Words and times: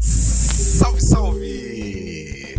Salve, 0.00 1.00
salve! 1.00 2.54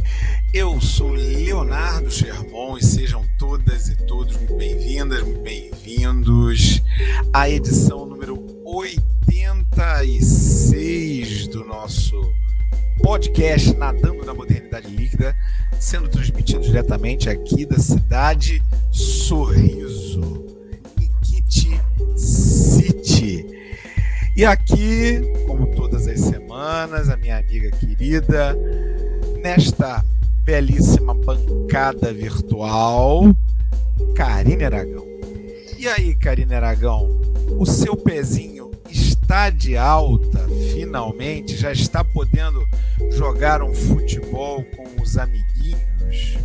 Eu 0.54 0.82
sou 0.82 1.12
Leonardo 1.12 2.12
Sherman 2.12 2.78
e 2.78 2.84
sejam 2.84 3.24
todas 3.38 3.88
e 3.88 3.96
todos 3.96 4.36
muito 4.36 4.56
bem-vindas, 4.56 5.24
bem-vindos 5.42 6.84
à 7.32 7.50
edição 7.50 8.06
número 8.06 8.46
86 8.66 11.48
do 11.48 11.64
nosso 11.64 12.22
podcast 13.02 13.74
Nadando 13.74 14.26
na 14.26 14.34
Modernidade 14.34 14.94
Líquida, 14.94 15.34
sendo 15.80 16.10
transmitido 16.10 16.60
diretamente 16.62 17.30
aqui 17.30 17.66
da 17.66 17.80
cidade 17.80 18.62
Sorriso, 18.92 20.46
Ikiti 21.00 21.80
City. 22.18 23.46
E 24.36 24.44
aqui, 24.44 25.22
como 25.48 25.74
todas 25.76 26.06
as 26.06 26.20
semanas, 26.20 26.49
a 26.62 27.16
minha 27.16 27.38
amiga 27.38 27.72
querida, 27.72 28.54
nesta 29.42 30.04
belíssima 30.44 31.14
bancada 31.14 32.12
virtual, 32.12 33.34
Karine 34.16 34.66
Aragão. 34.66 35.06
E 35.78 35.88
aí, 35.88 36.14
Karine 36.16 36.54
Aragão, 36.54 37.10
o 37.58 37.66
seu 37.66 37.96
pezinho 37.96 38.72
está 38.90 39.50
de 39.50 39.78
alta 39.78 40.46
finalmente? 40.74 41.56
Já 41.56 41.72
está 41.72 42.04
podendo 42.04 42.62
jogar 43.12 43.64
um 43.64 43.74
futebol 43.74 44.62
com 44.76 45.02
os 45.02 45.18
amiguinhos? 45.18 46.38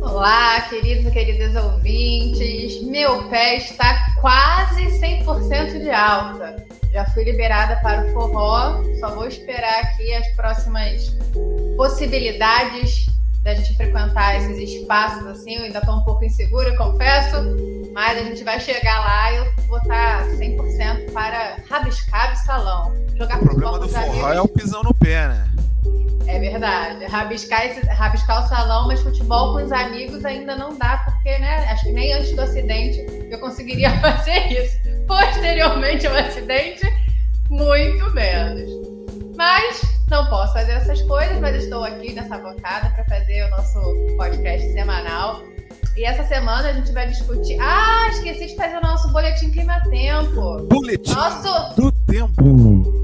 Olá, 0.00 0.62
queridos 0.70 1.06
e 1.06 1.10
queridas 1.10 1.54
ouvintes. 1.62 2.82
Meu 2.84 3.28
pé 3.28 3.56
está 3.56 4.14
quase 4.20 4.84
100% 5.00 5.82
de 5.82 5.90
alta. 5.90 6.64
Já 6.94 7.04
fui 7.06 7.24
liberada 7.24 7.74
para 7.82 8.06
o 8.06 8.12
forró, 8.12 8.80
só 9.00 9.12
vou 9.16 9.26
esperar 9.26 9.80
aqui 9.82 10.14
as 10.14 10.28
próximas 10.36 11.10
possibilidades 11.76 13.06
da 13.42 13.52
gente 13.52 13.76
frequentar 13.76 14.36
esses 14.36 14.56
espaços 14.58 15.26
assim. 15.26 15.56
Eu 15.56 15.64
ainda 15.64 15.80
estou 15.80 15.96
um 15.96 16.04
pouco 16.04 16.24
insegura, 16.24 16.76
confesso, 16.76 17.36
mas 17.92 18.16
a 18.16 18.22
gente 18.22 18.44
vai 18.44 18.60
chegar 18.60 19.00
lá 19.00 19.32
e 19.32 19.36
eu 19.38 19.52
vou 19.66 19.78
estar 19.78 20.24
100% 20.24 21.10
para 21.12 21.56
rabiscar 21.68 22.32
o 22.32 22.36
salão. 22.36 22.94
Jogar 23.16 23.38
o 23.38 23.44
problema 23.44 23.78
do 23.80 23.88
forró 23.88 24.04
amigos. 24.04 24.36
é 24.36 24.40
o 24.40 24.46
pisão 24.46 24.82
no 24.84 24.94
pé, 24.94 25.26
né? 25.26 25.48
É 26.28 26.38
verdade. 26.38 27.06
Rabiscar, 27.06 27.66
esse, 27.66 27.80
rabiscar 27.86 28.44
o 28.44 28.48
salão, 28.48 28.86
mas 28.86 29.00
futebol 29.00 29.52
com 29.52 29.64
os 29.64 29.72
amigos 29.72 30.24
ainda 30.24 30.54
não 30.54 30.78
dá, 30.78 30.98
porque, 31.04 31.38
né? 31.40 31.56
Acho 31.72 31.86
que 31.86 31.92
nem 31.92 32.12
antes 32.12 32.36
do 32.36 32.40
acidente 32.40 33.04
eu 33.28 33.40
conseguiria 33.40 33.90
fazer 34.00 34.46
isso. 34.52 34.83
Posteriormente 35.06 36.06
ao 36.06 36.16
acidente, 36.16 36.86
muito 37.50 38.10
menos. 38.10 38.70
Mas 39.36 39.82
não 40.08 40.26
posso 40.26 40.52
fazer 40.52 40.72
essas 40.72 41.00
coisas, 41.02 41.38
mas 41.40 41.62
estou 41.62 41.84
aqui 41.84 42.12
nessa 42.12 42.38
bancada 42.38 42.90
para 42.90 43.04
fazer 43.04 43.44
o 43.44 43.50
nosso 43.50 43.80
podcast 44.16 44.72
semanal. 44.72 45.42
E 45.96 46.04
essa 46.04 46.24
semana 46.24 46.70
a 46.70 46.72
gente 46.72 46.92
vai 46.92 47.06
discutir. 47.06 47.56
Ah, 47.60 48.08
esqueci 48.10 48.46
de 48.46 48.56
fazer 48.56 48.76
o 48.76 48.80
nosso 48.80 49.08
boletim 49.12 49.50
clima-tempo. 49.50 50.62
Boletim 50.68 51.14
nosso... 51.14 51.76
do 51.76 51.92
tempo. 51.92 52.42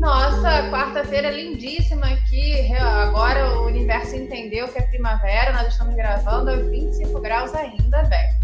Nossa, 0.00 0.68
quarta-feira 0.70 1.30
lindíssima 1.30 2.06
aqui. 2.06 2.72
Agora 2.74 3.60
o 3.60 3.66
universo 3.66 4.16
entendeu 4.16 4.66
que 4.68 4.78
é 4.78 4.82
primavera. 4.82 5.52
Nós 5.52 5.68
estamos 5.68 5.94
gravando 5.94 6.50
a 6.50 6.56
25 6.56 7.20
graus 7.20 7.54
ainda, 7.54 8.02
bem. 8.04 8.39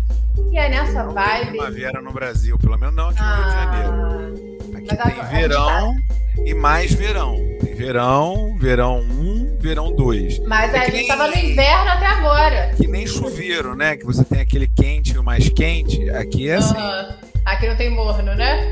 E 0.51 0.59
é 0.59 0.69
nessa 0.69 1.03
não 1.05 1.13
vibe. 1.13 1.43
Tem 1.43 1.51
primavera 1.51 2.01
no 2.01 2.13
Brasil, 2.13 2.59
pelo 2.59 2.79
menos 2.79 2.95
não 2.95 3.09
aqui 3.09 3.21
no 3.21 3.27
ah, 3.27 3.37
Rio 3.37 3.45
de 3.45 3.53
Janeiro. 3.53 4.57
Aqui 4.77 5.15
tem 5.15 5.25
verão 5.25 5.95
tá... 5.95 6.43
e 6.45 6.55
mais 6.55 6.95
verão. 6.95 7.37
Tem 7.61 7.75
verão, 7.75 8.57
verão 8.59 9.01
1, 9.01 9.57
verão 9.59 9.95
2. 9.95 10.39
Mas 10.47 10.73
é 10.73 10.79
a 10.79 10.85
gente 10.85 11.03
estava 11.03 11.29
no 11.29 11.37
inverno 11.37 11.91
até 11.91 12.07
agora. 12.07 12.71
Que 12.77 12.87
nem 12.87 13.07
chuveiro, 13.07 13.75
né? 13.75 13.97
Que 13.97 14.05
você 14.05 14.25
tem 14.25 14.41
aquele 14.41 14.69
quente 14.69 15.15
e 15.15 15.19
o 15.19 15.25
mais 15.25 15.49
quente. 15.49 16.09
Aqui 16.11 16.49
é 16.49 16.55
assim. 16.55 16.77
Uhum. 16.77 17.17
Aqui 17.45 17.69
não 17.69 17.77
tem 17.77 17.91
morno, 17.91 18.35
né? 18.35 18.71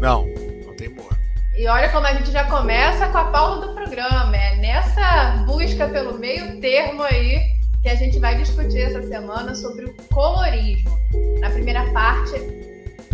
Não, 0.00 0.26
não 0.66 0.74
tem 0.74 0.88
morno. 0.88 1.18
E 1.56 1.66
olha 1.68 1.88
como 1.90 2.06
a 2.06 2.14
gente 2.14 2.30
já 2.30 2.44
começa 2.44 3.08
com 3.08 3.18
a 3.18 3.24
pauta 3.24 3.66
do 3.66 3.74
programa. 3.74 4.36
É 4.36 4.56
nessa 4.56 5.44
busca 5.46 5.86
pelo 5.88 6.18
meio 6.18 6.60
termo 6.60 7.02
aí 7.02 7.61
que 7.82 7.88
a 7.88 7.96
gente 7.96 8.20
vai 8.20 8.36
discutir 8.36 8.78
essa 8.78 9.02
semana 9.02 9.56
sobre 9.56 9.86
o 9.86 9.94
colorismo. 10.08 10.96
Na 11.40 11.50
primeira 11.50 11.92
parte, 11.92 12.32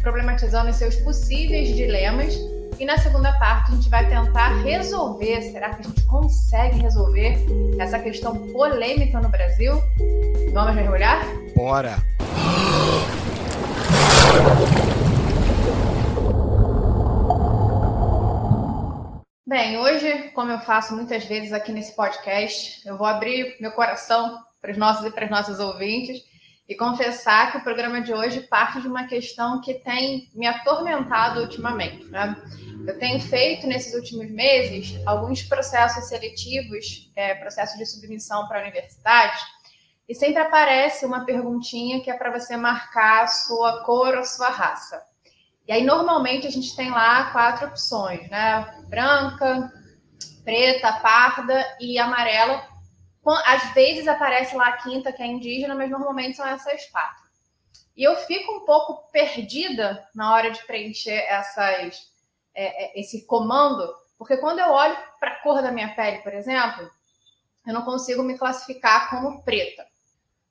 problematizando 0.02 0.68
os 0.68 0.76
seus 0.76 0.94
possíveis 0.96 1.74
dilemas. 1.74 2.38
E 2.78 2.84
na 2.84 2.98
segunda 2.98 3.32
parte, 3.38 3.72
a 3.72 3.74
gente 3.74 3.88
vai 3.88 4.06
tentar 4.06 4.62
resolver. 4.62 5.40
Será 5.40 5.70
que 5.70 5.80
a 5.80 5.84
gente 5.84 6.04
consegue 6.04 6.80
resolver 6.80 7.38
essa 7.78 7.98
questão 7.98 8.36
polêmica 8.52 9.18
no 9.20 9.30
Brasil? 9.30 9.72
Vamos 10.52 10.74
mergulhar? 10.74 11.24
Bora! 11.56 11.96
Bem, 19.46 19.78
hoje, 19.78 20.30
como 20.34 20.52
eu 20.52 20.58
faço 20.58 20.94
muitas 20.94 21.24
vezes 21.24 21.54
aqui 21.54 21.72
nesse 21.72 21.96
podcast, 21.96 22.86
eu 22.86 22.98
vou 22.98 23.06
abrir 23.06 23.56
meu 23.60 23.72
coração 23.72 24.38
para 24.60 24.72
os 24.72 24.76
nossos 24.76 25.06
e 25.06 25.10
para 25.10 25.24
as 25.24 25.30
nossas 25.30 25.60
ouvintes 25.60 26.22
e 26.68 26.74
confessar 26.74 27.50
que 27.50 27.58
o 27.58 27.64
programa 27.64 28.02
de 28.02 28.12
hoje 28.12 28.42
parte 28.42 28.80
de 28.80 28.88
uma 28.88 29.06
questão 29.06 29.60
que 29.60 29.74
tem 29.74 30.28
me 30.34 30.46
atormentado 30.46 31.40
ultimamente. 31.40 32.04
Né? 32.06 32.36
Eu 32.86 32.98
tenho 32.98 33.18
feito 33.20 33.66
nesses 33.66 33.94
últimos 33.94 34.30
meses 34.30 35.00
alguns 35.06 35.42
processos 35.42 36.08
seletivos, 36.08 37.10
é, 37.16 37.34
processos 37.36 37.78
de 37.78 37.86
submissão 37.86 38.46
para 38.46 38.60
universidades, 38.60 39.40
e 40.06 40.14
sempre 40.14 40.42
aparece 40.42 41.06
uma 41.06 41.24
perguntinha 41.24 42.00
que 42.00 42.10
é 42.10 42.14
para 42.14 42.30
você 42.30 42.56
marcar 42.56 43.24
a 43.24 43.26
sua 43.26 43.84
cor 43.84 44.16
ou 44.16 44.24
sua 44.24 44.48
raça. 44.48 45.02
E 45.66 45.72
aí, 45.72 45.84
normalmente, 45.84 46.46
a 46.46 46.50
gente 46.50 46.74
tem 46.74 46.90
lá 46.90 47.30
quatro 47.30 47.66
opções, 47.66 48.28
né? 48.30 48.74
Branca, 48.88 49.70
preta, 50.42 50.94
parda 50.94 51.62
e 51.78 51.98
amarela 51.98 52.66
às 53.26 53.72
vezes 53.74 54.08
aparece 54.08 54.56
lá 54.56 54.68
a 54.68 54.76
quinta, 54.78 55.12
que 55.12 55.22
é 55.22 55.26
indígena, 55.26 55.74
mas 55.74 55.90
normalmente 55.90 56.36
são 56.36 56.46
essas 56.46 56.86
quatro. 56.86 57.28
E 57.96 58.04
eu 58.04 58.14
fico 58.16 58.52
um 58.52 58.64
pouco 58.64 59.10
perdida 59.10 60.08
na 60.14 60.32
hora 60.32 60.50
de 60.50 60.64
preencher 60.64 61.18
essas, 61.28 62.10
é, 62.54 62.96
é 62.96 63.00
esse 63.00 63.26
comando, 63.26 63.92
porque 64.16 64.36
quando 64.36 64.60
eu 64.60 64.70
olho 64.70 64.96
para 65.18 65.32
a 65.32 65.42
cor 65.42 65.62
da 65.62 65.72
minha 65.72 65.94
pele, 65.94 66.18
por 66.18 66.32
exemplo, 66.32 66.88
eu 67.66 67.74
não 67.74 67.82
consigo 67.82 68.22
me 68.22 68.38
classificar 68.38 69.10
como 69.10 69.42
preta. 69.42 69.86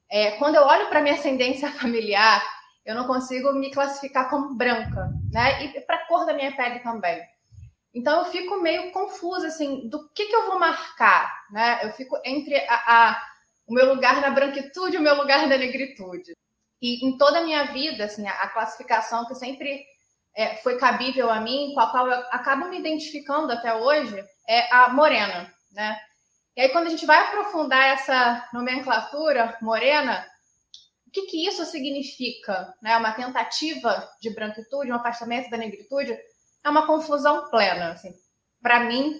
É, 0.09 0.31
quando 0.31 0.55
eu 0.55 0.63
olho 0.63 0.87
para 0.87 1.01
minha 1.01 1.15
ascendência 1.15 1.71
familiar, 1.79 2.43
eu 2.85 2.95
não 2.95 3.05
consigo 3.05 3.51
me 3.53 3.71
classificar 3.71 4.29
como 4.29 4.55
branca, 4.55 5.09
né? 5.31 5.65
E 5.65 5.81
para 5.81 5.97
a 5.97 6.05
cor 6.05 6.25
da 6.25 6.33
minha 6.33 6.55
pele 6.55 6.79
também. 6.79 7.21
Então 7.97 8.19
eu 8.19 8.25
fico 8.25 8.61
meio 8.61 8.91
confusa 8.91 9.47
assim 9.47 9.89
do 9.89 10.07
que, 10.09 10.27
que 10.27 10.35
eu 10.35 10.45
vou 10.45 10.59
marcar, 10.59 11.33
né? 11.49 11.79
Eu 11.81 11.91
fico 11.93 12.15
entre 12.23 12.55
a, 12.55 12.75
a, 12.75 13.21
o 13.67 13.73
meu 13.73 13.91
lugar 13.91 14.21
na 14.21 14.29
branquitude 14.29 14.95
e 14.95 14.99
o 14.99 15.01
meu 15.01 15.15
lugar 15.15 15.47
na 15.47 15.57
negritude. 15.57 16.33
E 16.79 17.03
em 17.03 17.17
toda 17.17 17.39
a 17.39 17.43
minha 17.43 17.63
vida, 17.73 18.05
assim, 18.05 18.27
a, 18.27 18.33
a 18.33 18.49
classificação 18.49 19.25
que 19.25 19.33
sempre 19.33 19.83
é, 20.35 20.57
foi 20.57 20.77
cabível 20.77 21.31
a 21.31 21.41
mim, 21.41 21.71
com 21.73 21.79
a 21.79 21.89
qual 21.89 22.05
eu 22.05 22.19
acabo 22.29 22.67
me 22.67 22.77
identificando 22.77 23.51
até 23.51 23.73
hoje, 23.73 24.23
é 24.47 24.71
a 24.71 24.89
morena, 24.89 25.51
né? 25.71 25.99
E 26.55 26.61
aí 26.61 26.69
quando 26.69 26.85
a 26.85 26.91
gente 26.91 27.05
vai 27.05 27.19
aprofundar 27.19 27.83
essa 27.83 28.47
nomenclatura 28.53 29.57
morena, 29.59 30.23
o 31.07 31.11
que, 31.11 31.23
que 31.23 31.47
isso 31.47 31.65
significa? 31.65 32.71
Né? 32.79 32.95
Uma 32.95 33.13
tentativa 33.13 34.07
de 34.21 34.29
branquitude, 34.35 34.91
um 34.91 34.95
afastamento 34.95 35.49
da 35.49 35.57
negritude? 35.57 36.15
É 36.67 36.69
uma 36.69 36.85
confusão 36.85 37.49
plena. 37.49 37.93
Assim. 37.93 38.13
Para 38.61 38.81
mim, 38.81 39.19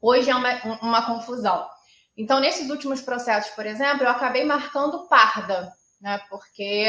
hoje 0.00 0.30
é 0.30 0.34
uma, 0.34 0.78
uma 0.80 1.06
confusão. 1.06 1.68
Então, 2.16 2.40
nesses 2.40 2.70
últimos 2.70 3.00
processos, 3.00 3.50
por 3.54 3.66
exemplo, 3.66 4.04
eu 4.04 4.10
acabei 4.10 4.44
marcando 4.44 5.06
parda, 5.08 5.72
né? 6.00 6.20
Porque 6.28 6.86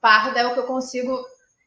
parda 0.00 0.40
é 0.40 0.46
o 0.46 0.54
que 0.54 0.60
eu 0.60 0.66
consigo 0.66 1.18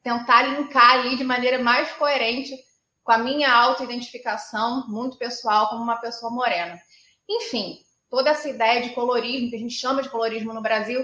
tentar 0.04 0.44
linkar 0.44 0.92
ali 0.92 1.16
de 1.16 1.24
maneira 1.24 1.60
mais 1.60 1.92
coerente 1.94 2.56
com 3.04 3.12
a 3.12 3.18
minha 3.18 3.52
autoidentificação 3.52 4.88
muito 4.88 5.18
pessoal 5.18 5.70
como 5.70 5.84
uma 5.84 5.98
pessoa 5.98 6.32
morena. 6.32 6.80
Enfim, 7.28 7.80
toda 8.10 8.32
essa 8.32 8.50
ideia 8.50 8.82
de 8.82 8.90
colorismo, 8.92 9.50
que 9.50 9.56
a 9.56 9.60
gente 9.60 9.74
chama 9.74 10.02
de 10.02 10.10
colorismo 10.10 10.54
no 10.54 10.62
Brasil, 10.62 11.04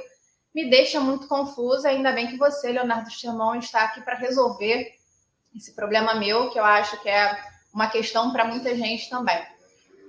me 0.54 0.70
deixa 0.70 1.00
muito 1.00 1.28
confusa. 1.28 1.90
Ainda 1.90 2.12
bem 2.12 2.28
que 2.28 2.38
você, 2.38 2.72
Leonardo 2.72 3.12
Sherman, 3.12 3.60
está 3.60 3.84
aqui 3.84 4.02
para 4.02 4.16
resolver 4.16 4.95
esse 5.56 5.74
problema 5.74 6.16
meu, 6.16 6.50
que 6.50 6.60
eu 6.60 6.66
acho 6.66 7.02
que 7.02 7.10
é 7.10 7.38
uma 7.74 7.88
questão 7.88 8.32
para 8.32 8.46
muita 8.46 8.76
gente 8.76 9.10
também. 9.10 9.42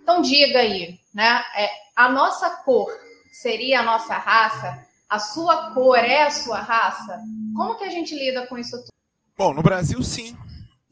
Então 0.03 0.21
diga 0.23 0.61
aí, 0.61 0.99
né? 1.15 1.43
É, 1.57 1.69
a 1.97 2.09
nossa 2.09 2.51
cor 2.65 2.89
seria 3.33 3.81
a 3.81 3.83
nossa 3.83 4.15
raça? 4.17 4.87
A 5.09 5.19
sua 5.19 5.73
cor 5.73 5.99
é 5.99 6.25
a 6.25 6.31
sua 6.31 6.61
raça? 6.61 7.21
Como 7.55 7.77
que 7.77 7.85
a 7.85 7.91
gente 7.91 8.15
lida 8.15 8.47
com 8.47 8.59
isso 8.59 8.77
tudo? 8.79 8.93
Bom, 9.37 9.55
no 9.55 9.63
Brasil 9.63 10.03
sim. 10.03 10.37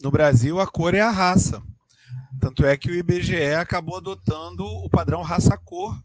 No 0.02 0.10
Brasil 0.10 0.60
a 0.60 0.66
cor 0.66 0.94
é 0.94 1.00
a 1.00 1.10
raça. 1.10 1.62
Tanto 2.40 2.64
é 2.64 2.76
que 2.76 2.90
o 2.90 2.94
IBGE 2.94 3.54
acabou 3.54 3.96
adotando 3.96 4.64
o 4.64 4.90
padrão 4.90 5.22
raça-cor 5.22 5.96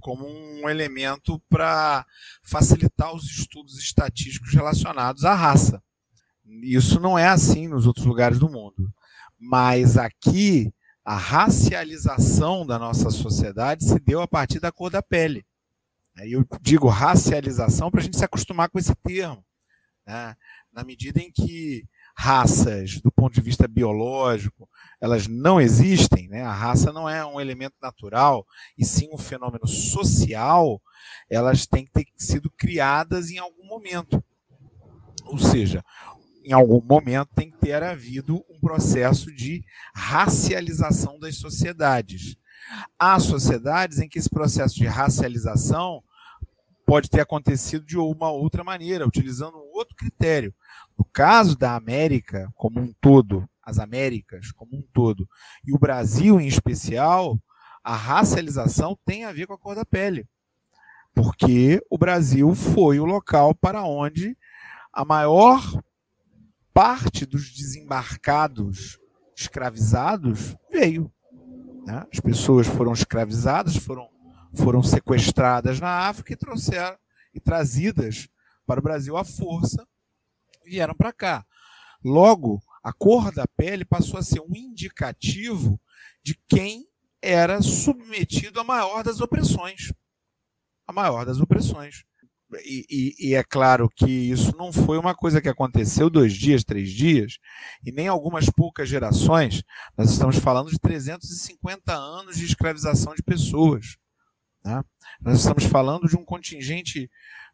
como 0.00 0.26
um 0.26 0.68
elemento 0.68 1.40
para 1.48 2.06
facilitar 2.42 3.14
os 3.14 3.24
estudos 3.24 3.78
estatísticos 3.78 4.54
relacionados 4.54 5.24
à 5.24 5.34
raça. 5.34 5.82
Isso 6.62 6.98
não 6.98 7.18
é 7.18 7.28
assim 7.28 7.68
nos 7.68 7.86
outros 7.86 8.06
lugares 8.06 8.38
do 8.38 8.48
mundo. 8.48 8.92
Mas 9.38 9.96
aqui, 9.96 10.72
a 11.04 11.16
racialização 11.16 12.66
da 12.66 12.78
nossa 12.78 13.10
sociedade 13.10 13.84
se 13.84 13.98
deu 13.98 14.20
a 14.20 14.28
partir 14.28 14.60
da 14.60 14.72
cor 14.72 14.90
da 14.90 15.02
pele. 15.02 15.44
Eu 16.16 16.44
digo 16.60 16.88
racialização 16.88 17.90
para 17.90 18.00
a 18.00 18.02
gente 18.02 18.18
se 18.18 18.24
acostumar 18.24 18.68
com 18.68 18.78
esse 18.78 18.94
termo. 18.96 19.44
Né? 20.06 20.34
Na 20.72 20.82
medida 20.82 21.20
em 21.20 21.30
que 21.30 21.86
raças, 22.16 23.00
do 23.00 23.12
ponto 23.12 23.34
de 23.34 23.40
vista 23.40 23.68
biológico, 23.68 24.68
elas 25.00 25.28
não 25.28 25.60
existem, 25.60 26.28
né? 26.28 26.42
a 26.42 26.52
raça 26.52 26.92
não 26.92 27.08
é 27.08 27.24
um 27.24 27.40
elemento 27.40 27.76
natural, 27.80 28.44
e 28.76 28.84
sim 28.84 29.08
um 29.12 29.18
fenômeno 29.18 29.68
social, 29.68 30.82
elas 31.30 31.66
têm 31.66 31.84
que 31.84 31.92
ter 31.92 32.06
sido 32.16 32.50
criadas 32.50 33.30
em 33.30 33.38
algum 33.38 33.64
momento. 33.66 34.22
Ou 35.24 35.38
seja, 35.38 35.84
em 36.48 36.52
algum 36.52 36.80
momento 36.80 37.28
tem 37.34 37.50
que 37.50 37.58
ter 37.58 37.82
havido 37.82 38.42
um 38.48 38.58
processo 38.58 39.30
de 39.30 39.62
racialização 39.94 41.18
das 41.18 41.36
sociedades. 41.36 42.36
Há 42.98 43.20
sociedades 43.20 43.98
em 43.98 44.08
que 44.08 44.18
esse 44.18 44.30
processo 44.30 44.74
de 44.76 44.86
racialização 44.86 46.02
pode 46.86 47.10
ter 47.10 47.20
acontecido 47.20 47.84
de 47.84 47.98
uma 47.98 48.30
outra 48.30 48.64
maneira, 48.64 49.06
utilizando 49.06 49.58
um 49.58 49.76
outro 49.76 49.94
critério. 49.94 50.54
No 50.96 51.04
caso 51.04 51.54
da 51.54 51.76
América 51.76 52.50
como 52.54 52.80
um 52.80 52.94
todo, 52.98 53.46
as 53.62 53.78
Américas 53.78 54.50
como 54.50 54.74
um 54.74 54.82
todo, 54.94 55.28
e 55.62 55.74
o 55.74 55.78
Brasil 55.78 56.40
em 56.40 56.46
especial, 56.46 57.38
a 57.84 57.94
racialização 57.94 58.98
tem 59.04 59.26
a 59.26 59.32
ver 59.32 59.46
com 59.46 59.52
a 59.52 59.58
cor 59.58 59.74
da 59.74 59.84
pele. 59.84 60.26
Porque 61.14 61.84
o 61.90 61.98
Brasil 61.98 62.54
foi 62.54 62.98
o 62.98 63.04
local 63.04 63.54
para 63.54 63.84
onde 63.84 64.34
a 64.90 65.04
maior 65.04 65.60
parte 66.78 67.26
dos 67.26 67.50
desembarcados 67.50 69.00
escravizados 69.36 70.54
veio. 70.70 71.12
Né? 71.84 72.06
As 72.12 72.20
pessoas 72.20 72.68
foram 72.68 72.92
escravizadas, 72.92 73.76
foram 73.76 74.08
foram 74.54 74.80
sequestradas 74.80 75.80
na 75.80 76.06
África 76.06 76.32
e 76.32 76.36
trouxeram 76.36 76.96
e 77.34 77.40
trazidas 77.40 78.28
para 78.64 78.78
o 78.78 78.82
Brasil 78.82 79.16
à 79.16 79.24
força, 79.24 79.84
vieram 80.64 80.94
para 80.94 81.12
cá. 81.12 81.44
Logo, 82.04 82.62
a 82.80 82.92
cor 82.92 83.32
da 83.32 83.44
pele 83.48 83.84
passou 83.84 84.16
a 84.16 84.22
ser 84.22 84.40
um 84.40 84.54
indicativo 84.54 85.80
de 86.22 86.38
quem 86.46 86.86
era 87.20 87.60
submetido 87.60 88.60
à 88.60 88.64
maior 88.64 89.02
das 89.02 89.20
opressões. 89.20 89.92
A 90.86 90.92
maior 90.92 91.26
das 91.26 91.40
opressões. 91.40 92.04
E, 92.64 92.86
e, 92.88 93.28
e, 93.28 93.34
é 93.34 93.44
claro 93.44 93.90
que 93.94 94.06
isso 94.06 94.56
não 94.56 94.72
foi 94.72 94.96
uma 94.96 95.14
coisa 95.14 95.38
que 95.40 95.50
aconteceu 95.50 96.08
dois 96.08 96.32
dias, 96.32 96.64
três 96.64 96.90
dias, 96.90 97.38
e 97.84 97.92
nem 97.92 98.08
algumas 98.08 98.48
poucas 98.48 98.88
gerações. 98.88 99.62
Nós 99.96 100.10
estamos 100.10 100.38
falando 100.38 100.70
de 100.70 100.78
350 100.78 101.92
anos 101.92 102.38
de 102.38 102.46
escravização 102.46 103.14
de 103.14 103.22
pessoas. 103.22 103.98
Né? 104.64 104.82
Nós 105.20 105.40
estamos 105.40 105.64
falando 105.64 106.08
de 106.08 106.16
um 106.16 106.24
contingente 106.24 107.10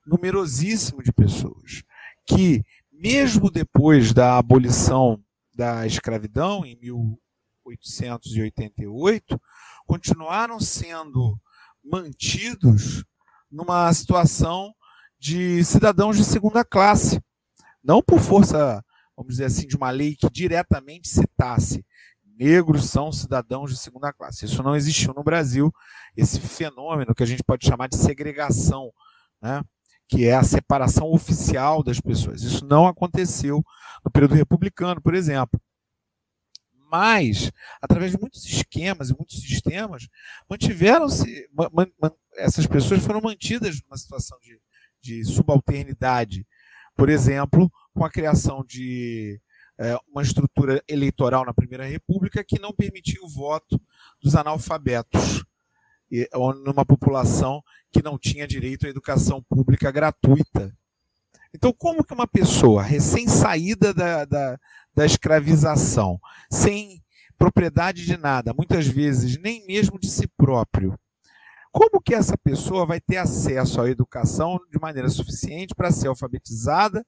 numerosíssimo 0.06 1.02
de 1.02 1.12
pessoas 1.12 1.82
que, 2.24 2.62
mesmo 2.92 3.50
depois 3.50 4.12
da 4.12 4.38
abolição 4.38 5.20
da 5.52 5.84
escravidão, 5.86 6.64
em 6.64 6.76
1888, 6.76 9.40
continuaram 9.86 10.60
sendo 10.60 11.36
mantidos 11.82 13.04
numa 13.50 13.92
situação 13.92 14.72
de 15.18 15.64
cidadãos 15.64 16.16
de 16.16 16.24
segunda 16.24 16.64
classe. 16.64 17.20
Não 17.82 18.02
por 18.02 18.20
força, 18.20 18.82
vamos 19.16 19.32
dizer 19.32 19.46
assim, 19.46 19.66
de 19.66 19.76
uma 19.76 19.90
lei 19.90 20.16
que 20.16 20.28
diretamente 20.30 21.08
citasse 21.08 21.84
negros 22.36 22.90
são 22.90 23.12
cidadãos 23.12 23.70
de 23.70 23.76
segunda 23.76 24.12
classe. 24.12 24.44
Isso 24.44 24.62
não 24.62 24.76
existiu 24.76 25.14
no 25.14 25.22
Brasil, 25.22 25.72
esse 26.16 26.40
fenômeno 26.40 27.14
que 27.14 27.22
a 27.22 27.26
gente 27.26 27.42
pode 27.42 27.66
chamar 27.66 27.88
de 27.88 27.96
segregação, 27.96 28.92
né? 29.40 29.62
que 30.08 30.26
é 30.26 30.34
a 30.34 30.42
separação 30.42 31.10
oficial 31.10 31.82
das 31.82 32.00
pessoas. 32.00 32.42
Isso 32.42 32.64
não 32.66 32.86
aconteceu 32.86 33.64
no 34.04 34.10
período 34.10 34.34
republicano, 34.34 35.00
por 35.00 35.14
exemplo. 35.14 35.60
Mas, 36.90 37.50
através 37.82 38.12
de 38.12 38.18
muitos 38.18 38.44
esquemas 38.44 39.10
e 39.10 39.16
muitos 39.16 39.40
sistemas, 39.40 40.06
mantiveram-se, 40.48 41.48
man, 41.52 41.88
man, 42.00 42.12
essas 42.36 42.66
pessoas 42.66 43.02
foram 43.02 43.20
mantidas 43.20 43.80
numa 43.82 43.96
situação 43.96 44.38
de, 44.40 44.60
de 45.04 45.22
subalternidade. 45.22 46.46
Por 46.96 47.10
exemplo, 47.10 47.70
com 47.92 48.04
a 48.04 48.10
criação 48.10 48.64
de 48.66 49.38
é, 49.78 49.98
uma 50.10 50.22
estrutura 50.22 50.82
eleitoral 50.88 51.44
na 51.44 51.52
Primeira 51.52 51.84
República 51.84 52.42
que 52.42 52.58
não 52.58 52.72
permitia 52.72 53.22
o 53.22 53.28
voto 53.28 53.78
dos 54.22 54.34
analfabetos, 54.34 55.44
e, 56.10 56.28
numa 56.64 56.86
população 56.86 57.62
que 57.92 58.02
não 58.02 58.18
tinha 58.18 58.46
direito 58.46 58.86
à 58.86 58.88
educação 58.88 59.42
pública 59.42 59.90
gratuita. 59.90 60.74
Então, 61.52 61.72
como 61.72 62.04
que 62.04 62.14
uma 62.14 62.26
pessoa 62.26 62.82
recém-saída 62.82 63.92
da, 63.92 64.24
da, 64.24 64.58
da 64.94 65.06
escravização, 65.06 66.18
sem 66.50 67.02
propriedade 67.36 68.06
de 68.06 68.16
nada, 68.16 68.54
muitas 68.54 68.86
vezes 68.86 69.38
nem 69.38 69.66
mesmo 69.66 69.98
de 69.98 70.08
si 70.08 70.26
próprio, 70.26 70.98
como 71.74 72.00
que 72.00 72.14
essa 72.14 72.38
pessoa 72.38 72.86
vai 72.86 73.00
ter 73.00 73.16
acesso 73.16 73.80
à 73.80 73.90
educação 73.90 74.60
de 74.70 74.78
maneira 74.78 75.08
suficiente 75.08 75.74
para 75.74 75.90
ser 75.90 76.06
alfabetizada 76.06 77.04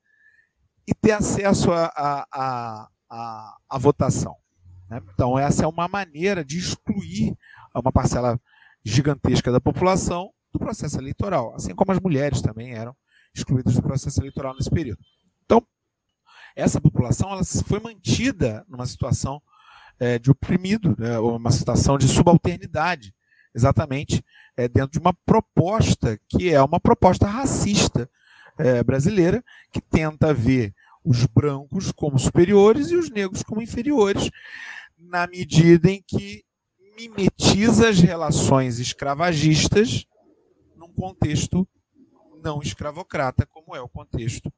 e 0.84 0.92
ter 0.92 1.12
acesso 1.12 1.70
à 1.72 2.88
votação. 3.78 4.34
Né? 4.90 5.00
Então, 5.14 5.38
essa 5.38 5.62
é 5.62 5.68
uma 5.68 5.86
maneira 5.86 6.44
de 6.44 6.58
excluir 6.58 7.32
uma 7.72 7.92
parcela 7.92 8.40
gigantesca 8.84 9.52
da 9.52 9.60
população 9.60 10.32
do 10.52 10.58
processo 10.58 10.98
eleitoral, 10.98 11.54
assim 11.54 11.72
como 11.72 11.92
as 11.92 12.00
mulheres 12.00 12.42
também 12.42 12.74
eram 12.74 12.92
excluídas 13.32 13.76
do 13.76 13.82
processo 13.82 14.20
eleitoral 14.20 14.52
nesse 14.56 14.70
período. 14.70 14.98
Então, 15.44 15.64
essa 16.56 16.80
população 16.80 17.30
ela 17.30 17.44
foi 17.44 17.78
mantida 17.78 18.64
numa 18.68 18.86
situação 18.86 19.40
é, 20.00 20.18
de 20.18 20.28
oprimido, 20.28 20.96
né, 20.98 21.20
uma 21.20 21.52
situação 21.52 21.96
de 21.96 22.08
subalternidade, 22.08 23.14
exatamente 23.56 24.22
é, 24.56 24.68
dentro 24.68 24.92
de 24.92 24.98
uma 24.98 25.14
proposta 25.14 26.20
que 26.28 26.52
é 26.52 26.62
uma 26.62 26.78
proposta 26.78 27.26
racista 27.26 28.08
é, 28.58 28.82
brasileira, 28.82 29.42
que 29.72 29.80
tenta 29.80 30.34
ver 30.34 30.74
os 31.02 31.24
brancos 31.24 31.90
como 31.90 32.18
superiores 32.18 32.90
e 32.90 32.96
os 32.96 33.10
negros 33.10 33.42
como 33.42 33.62
inferiores, 33.62 34.30
na 34.98 35.26
medida 35.26 35.90
em 35.90 36.02
que 36.06 36.44
mimetiza 36.98 37.88
as 37.88 37.98
relações 37.98 38.78
escravagistas 38.78 40.04
num 40.76 40.92
contexto 40.92 41.66
não 42.42 42.60
escravocrata, 42.60 43.46
como 43.46 43.74
é 43.74 43.80
o 43.80 43.88
contexto 43.88 44.52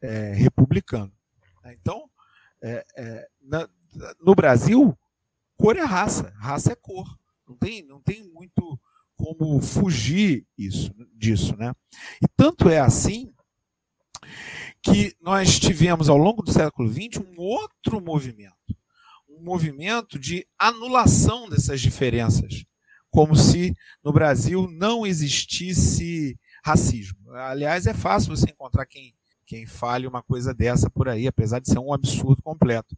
é, 0.00 0.32
republicano. 0.32 1.12
Então, 1.66 2.08
é, 2.62 2.84
é, 2.96 3.28
na, 3.42 3.68
no 4.20 4.34
Brasil, 4.34 4.96
cor 5.56 5.76
é 5.76 5.84
raça, 5.84 6.32
raça 6.36 6.72
é 6.72 6.76
cor. 6.76 7.06
Não 7.46 7.56
tem, 7.56 7.82
não 7.82 8.00
tem 8.00 8.22
muito 8.32 8.78
como 9.16 9.60
fugir 9.60 10.46
isso, 10.56 10.92
disso. 11.14 11.56
Né? 11.56 11.72
E 12.22 12.26
tanto 12.36 12.68
é 12.68 12.80
assim 12.80 13.32
que 14.82 15.14
nós 15.20 15.58
tivemos 15.58 16.08
ao 16.08 16.16
longo 16.16 16.42
do 16.42 16.52
século 16.52 16.90
XX 16.90 17.18
um 17.18 17.40
outro 17.40 18.00
movimento, 18.00 18.54
um 19.28 19.42
movimento 19.42 20.18
de 20.18 20.46
anulação 20.58 21.48
dessas 21.48 21.80
diferenças, 21.80 22.64
como 23.10 23.34
se 23.36 23.74
no 24.02 24.12
Brasil 24.12 24.68
não 24.70 25.06
existisse 25.06 26.38
racismo. 26.64 27.32
Aliás, 27.32 27.86
é 27.86 27.94
fácil 27.94 28.36
você 28.36 28.50
encontrar 28.50 28.86
quem, 28.86 29.14
quem 29.46 29.66
fale 29.66 30.06
uma 30.06 30.22
coisa 30.22 30.52
dessa 30.52 30.90
por 30.90 31.08
aí, 31.08 31.26
apesar 31.26 31.60
de 31.60 31.68
ser 31.70 31.78
um 31.78 31.92
absurdo 31.92 32.42
completo. 32.42 32.96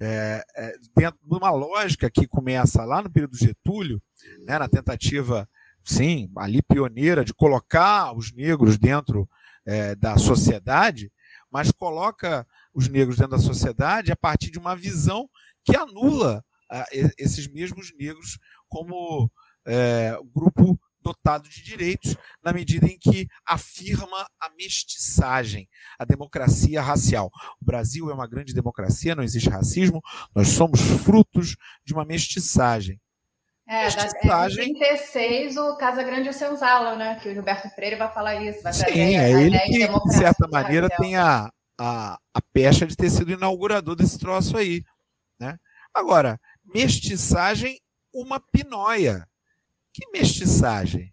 É, 0.00 0.42
é, 0.56 0.72
dentro 0.96 1.20
de 1.22 1.36
uma 1.36 1.50
lógica 1.50 2.10
que 2.10 2.26
começa 2.26 2.84
lá 2.84 3.02
no 3.02 3.10
período 3.10 3.36
Getúlio, 3.36 4.02
né, 4.46 4.58
na 4.58 4.68
tentativa, 4.68 5.48
sim, 5.84 6.30
ali 6.36 6.62
pioneira, 6.62 7.24
de 7.24 7.34
colocar 7.34 8.16
os 8.16 8.32
negros 8.32 8.78
dentro 8.78 9.28
é, 9.66 9.94
da 9.94 10.16
sociedade, 10.16 11.12
mas 11.50 11.70
coloca 11.70 12.46
os 12.72 12.88
negros 12.88 13.16
dentro 13.16 13.32
da 13.32 13.38
sociedade 13.38 14.10
a 14.10 14.16
partir 14.16 14.50
de 14.50 14.58
uma 14.58 14.74
visão 14.74 15.28
que 15.64 15.76
anula 15.76 16.44
esses 17.18 17.48
mesmos 17.48 17.92
negros 17.98 18.38
como 18.68 19.30
é, 19.66 20.16
grupo 20.32 20.80
dotado 21.00 21.48
de 21.48 21.62
direitos 21.62 22.16
na 22.42 22.52
medida 22.52 22.86
em 22.86 22.98
que 22.98 23.26
afirma 23.46 24.26
a 24.40 24.50
mestiçagem, 24.56 25.68
a 25.98 26.04
democracia 26.04 26.80
racial. 26.80 27.30
O 27.60 27.64
Brasil 27.64 28.10
é 28.10 28.14
uma 28.14 28.26
grande 28.26 28.54
democracia, 28.54 29.14
não 29.14 29.22
existe 29.24 29.48
racismo, 29.48 30.00
nós 30.34 30.48
somos 30.48 30.80
frutos 30.80 31.56
de 31.84 31.92
uma 31.92 32.04
mestiçagem. 32.04 33.00
É, 33.70 33.84
mestiçagem... 33.84 34.70
em 34.70 34.78
36, 34.78 35.56
o 35.56 35.76
Casa 35.76 36.02
Grande 36.02 36.28
e 36.28 36.32
Senzala, 36.32 36.96
né? 36.96 37.20
Que 37.22 37.28
o 37.28 37.32
Gilberto 37.32 37.70
Freire 37.70 37.94
vai 37.94 38.12
falar 38.12 38.42
isso. 38.42 38.60
Vai 38.62 38.72
Sim, 38.72 39.16
é 39.16 39.30
ele 39.30 39.56
que, 39.60 39.86
de 39.86 40.14
certa 40.16 40.48
maneira, 40.48 40.88
racial. 40.88 41.00
tem 41.00 41.16
a, 41.16 41.48
a, 41.78 42.18
a 42.34 42.42
pecha 42.52 42.84
de 42.84 42.96
ter 42.96 43.08
sido 43.08 43.30
inaugurador 43.30 43.94
desse 43.94 44.18
troço 44.18 44.56
aí. 44.56 44.82
Né? 45.38 45.56
Agora, 45.94 46.36
mestiçagem, 46.74 47.78
uma 48.12 48.40
pinóia. 48.40 49.24
Que 49.92 50.10
mestiçagem? 50.12 51.12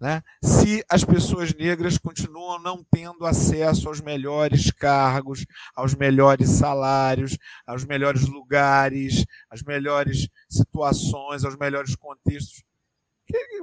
Né? 0.00 0.22
Se 0.42 0.82
as 0.88 1.04
pessoas 1.04 1.52
negras 1.52 1.98
continuam 1.98 2.58
não 2.58 2.82
tendo 2.90 3.26
acesso 3.26 3.86
aos 3.86 4.00
melhores 4.00 4.70
cargos, 4.70 5.44
aos 5.76 5.94
melhores 5.94 6.48
salários, 6.48 7.36
aos 7.66 7.84
melhores 7.84 8.26
lugares, 8.26 9.26
às 9.50 9.62
melhores 9.62 10.26
situações, 10.48 11.44
aos 11.44 11.56
melhores 11.56 11.94
contextos, 11.94 12.62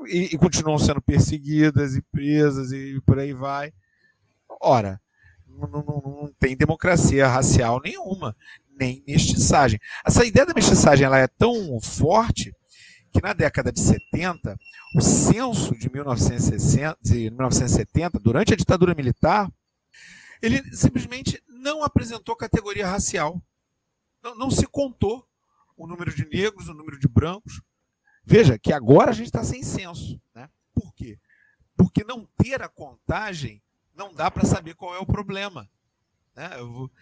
e, 0.06 0.30
e 0.34 0.38
continuam 0.38 0.78
sendo 0.78 1.02
perseguidas 1.02 1.96
e 1.96 2.02
presas 2.04 2.72
e 2.72 3.02
por 3.02 3.18
aí 3.18 3.34
vai. 3.34 3.74
Ora, 4.62 5.02
não, 5.48 5.68
não, 5.68 6.22
não 6.22 6.34
tem 6.40 6.56
democracia 6.56 7.28
racial 7.28 7.82
nenhuma, 7.84 8.36
nem 8.80 9.04
mestiçagem. 9.08 9.80
Essa 10.06 10.24
ideia 10.24 10.46
da 10.46 10.54
mestiçagem 10.54 11.06
ela 11.06 11.18
é 11.18 11.28
tão 11.28 11.82
forte 11.82 12.54
que 13.18 13.24
na 13.24 13.34
década 13.34 13.72
de 13.72 13.80
70, 13.80 14.60
o 14.96 15.02
censo 15.02 15.76
de 15.76 15.92
1960, 15.92 17.00
de 17.02 17.32
1970, 17.32 18.20
durante 18.20 18.54
a 18.54 18.56
ditadura 18.56 18.94
militar, 18.94 19.52
ele 20.40 20.64
simplesmente 20.76 21.42
não 21.48 21.84
apresentou 21.84 22.36
categoria 22.36 22.88
racial. 22.88 23.42
Não, 24.22 24.36
não 24.36 24.52
se 24.52 24.68
contou 24.68 25.28
o 25.76 25.88
número 25.88 26.14
de 26.14 26.28
negros, 26.28 26.68
o 26.68 26.76
número 26.76 27.00
de 27.00 27.08
brancos. 27.08 27.60
Veja 28.24 28.60
que 28.60 28.72
agora 28.72 29.10
a 29.10 29.14
gente 29.14 29.28
está 29.28 29.44
sem 29.44 29.64
censo. 29.64 30.22
Né? 30.36 30.48
Por 30.76 30.94
quê? 30.94 31.18
Porque 31.76 32.04
não 32.04 32.28
ter 32.38 32.62
a 32.62 32.70
contagem 32.70 33.64
não 33.96 34.14
dá 34.14 34.30
para 34.30 34.46
saber 34.46 34.76
qual 34.76 34.94
é 34.94 35.00
o 35.00 35.08
problema. 35.08 35.68
Né? 36.38 36.52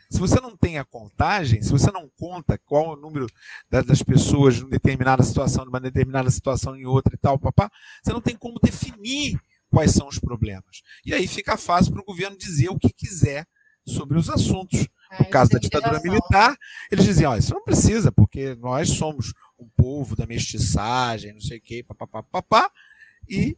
Se 0.09 0.17
você 0.17 0.39
não 0.39 0.55
tem 0.55 0.79
a 0.79 0.85
contagem, 0.85 1.61
se 1.61 1.69
você 1.69 1.91
não 1.91 2.09
conta 2.17 2.57
qual 2.57 2.85
é 2.85 2.93
o 2.93 3.01
número 3.01 3.27
das 3.69 4.01
pessoas 4.01 4.59
em 4.59 4.69
determinada 4.69 5.21
situação, 5.23 5.65
numa 5.65 5.81
determinada 5.81 6.31
situação 6.31 6.73
em 6.73 6.85
outra 6.85 7.13
e 7.13 7.17
tal, 7.17 7.37
papá, 7.37 7.69
você 8.01 8.13
não 8.13 8.21
tem 8.21 8.37
como 8.37 8.57
definir 8.63 9.37
quais 9.69 9.91
são 9.91 10.07
os 10.07 10.17
problemas. 10.17 10.81
E 11.05 11.13
aí 11.13 11.27
fica 11.27 11.57
fácil 11.57 11.91
para 11.91 12.01
o 12.01 12.05
governo 12.05 12.37
dizer 12.37 12.69
o 12.69 12.79
que 12.79 12.93
quiser 12.93 13.45
sobre 13.85 14.17
os 14.17 14.29
assuntos. 14.29 14.87
No 15.19 15.25
é, 15.25 15.29
caso 15.29 15.51
da 15.51 15.59
ditadura 15.59 15.99
militar, 16.01 16.55
eles 16.89 17.03
diziam: 17.03 17.33
oh, 17.33 17.35
isso 17.35 17.53
não 17.53 17.63
precisa, 17.63 18.11
porque 18.13 18.55
nós 18.55 18.89
somos 18.89 19.33
um 19.59 19.67
povo 19.67 20.15
da 20.15 20.25
mestiçagem, 20.25 21.33
não 21.33 21.41
sei 21.41 21.57
o 21.57 21.61
quê, 21.61 21.83
papapá, 21.83 22.23
papá, 22.23 22.71
e 23.29 23.57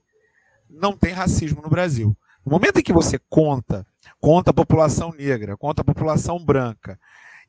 não 0.67 0.97
tem 0.97 1.13
racismo 1.13 1.61
no 1.61 1.69
Brasil. 1.69 2.17
No 2.47 2.51
momento 2.51 2.79
em 2.79 2.81
que 2.81 2.93
você 2.93 3.19
conta, 3.29 3.85
conta 4.21 4.51
a 4.51 4.53
população 4.53 5.11
negra, 5.11 5.57
conta 5.57 5.81
a 5.81 5.83
população 5.83 6.39
branca, 6.39 6.97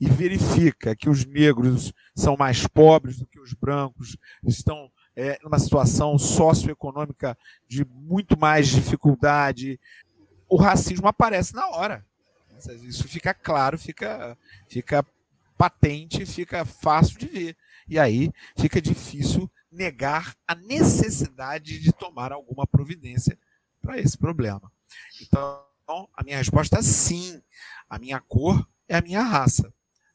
e 0.00 0.08
verifica 0.08 0.96
que 0.96 1.08
os 1.08 1.24
negros 1.24 1.92
são 2.16 2.36
mais 2.36 2.66
pobres 2.66 3.16
do 3.16 3.24
que 3.24 3.38
os 3.38 3.52
brancos, 3.52 4.16
estão 4.42 4.90
é, 5.14 5.38
numa 5.40 5.60
situação 5.60 6.18
socioeconômica 6.18 7.38
de 7.68 7.84
muito 7.84 8.36
mais 8.36 8.66
dificuldade, 8.66 9.78
o 10.48 10.56
racismo 10.56 11.06
aparece 11.06 11.54
na 11.54 11.68
hora. 11.68 12.04
Isso 12.82 13.06
fica 13.06 13.32
claro, 13.32 13.78
fica, 13.78 14.36
fica 14.66 15.06
patente, 15.56 16.26
fica 16.26 16.64
fácil 16.64 17.20
de 17.20 17.26
ver. 17.28 17.56
E 17.88 18.00
aí 18.00 18.32
fica 18.56 18.82
difícil 18.82 19.48
negar 19.70 20.34
a 20.44 20.56
necessidade 20.56 21.78
de 21.78 21.92
tomar 21.92 22.32
alguma 22.32 22.66
providência 22.66 23.38
para 23.80 23.96
esse 23.96 24.18
problema. 24.18 24.72
Então, 25.22 25.62
a 26.14 26.22
minha 26.24 26.38
resposta 26.38 26.78
é 26.78 26.82
sim. 26.82 27.40
A 27.88 27.98
minha 27.98 28.20
cor 28.20 28.66
é 28.88 28.96
a 28.96 29.02
minha 29.02 29.22
raça. 29.22 29.72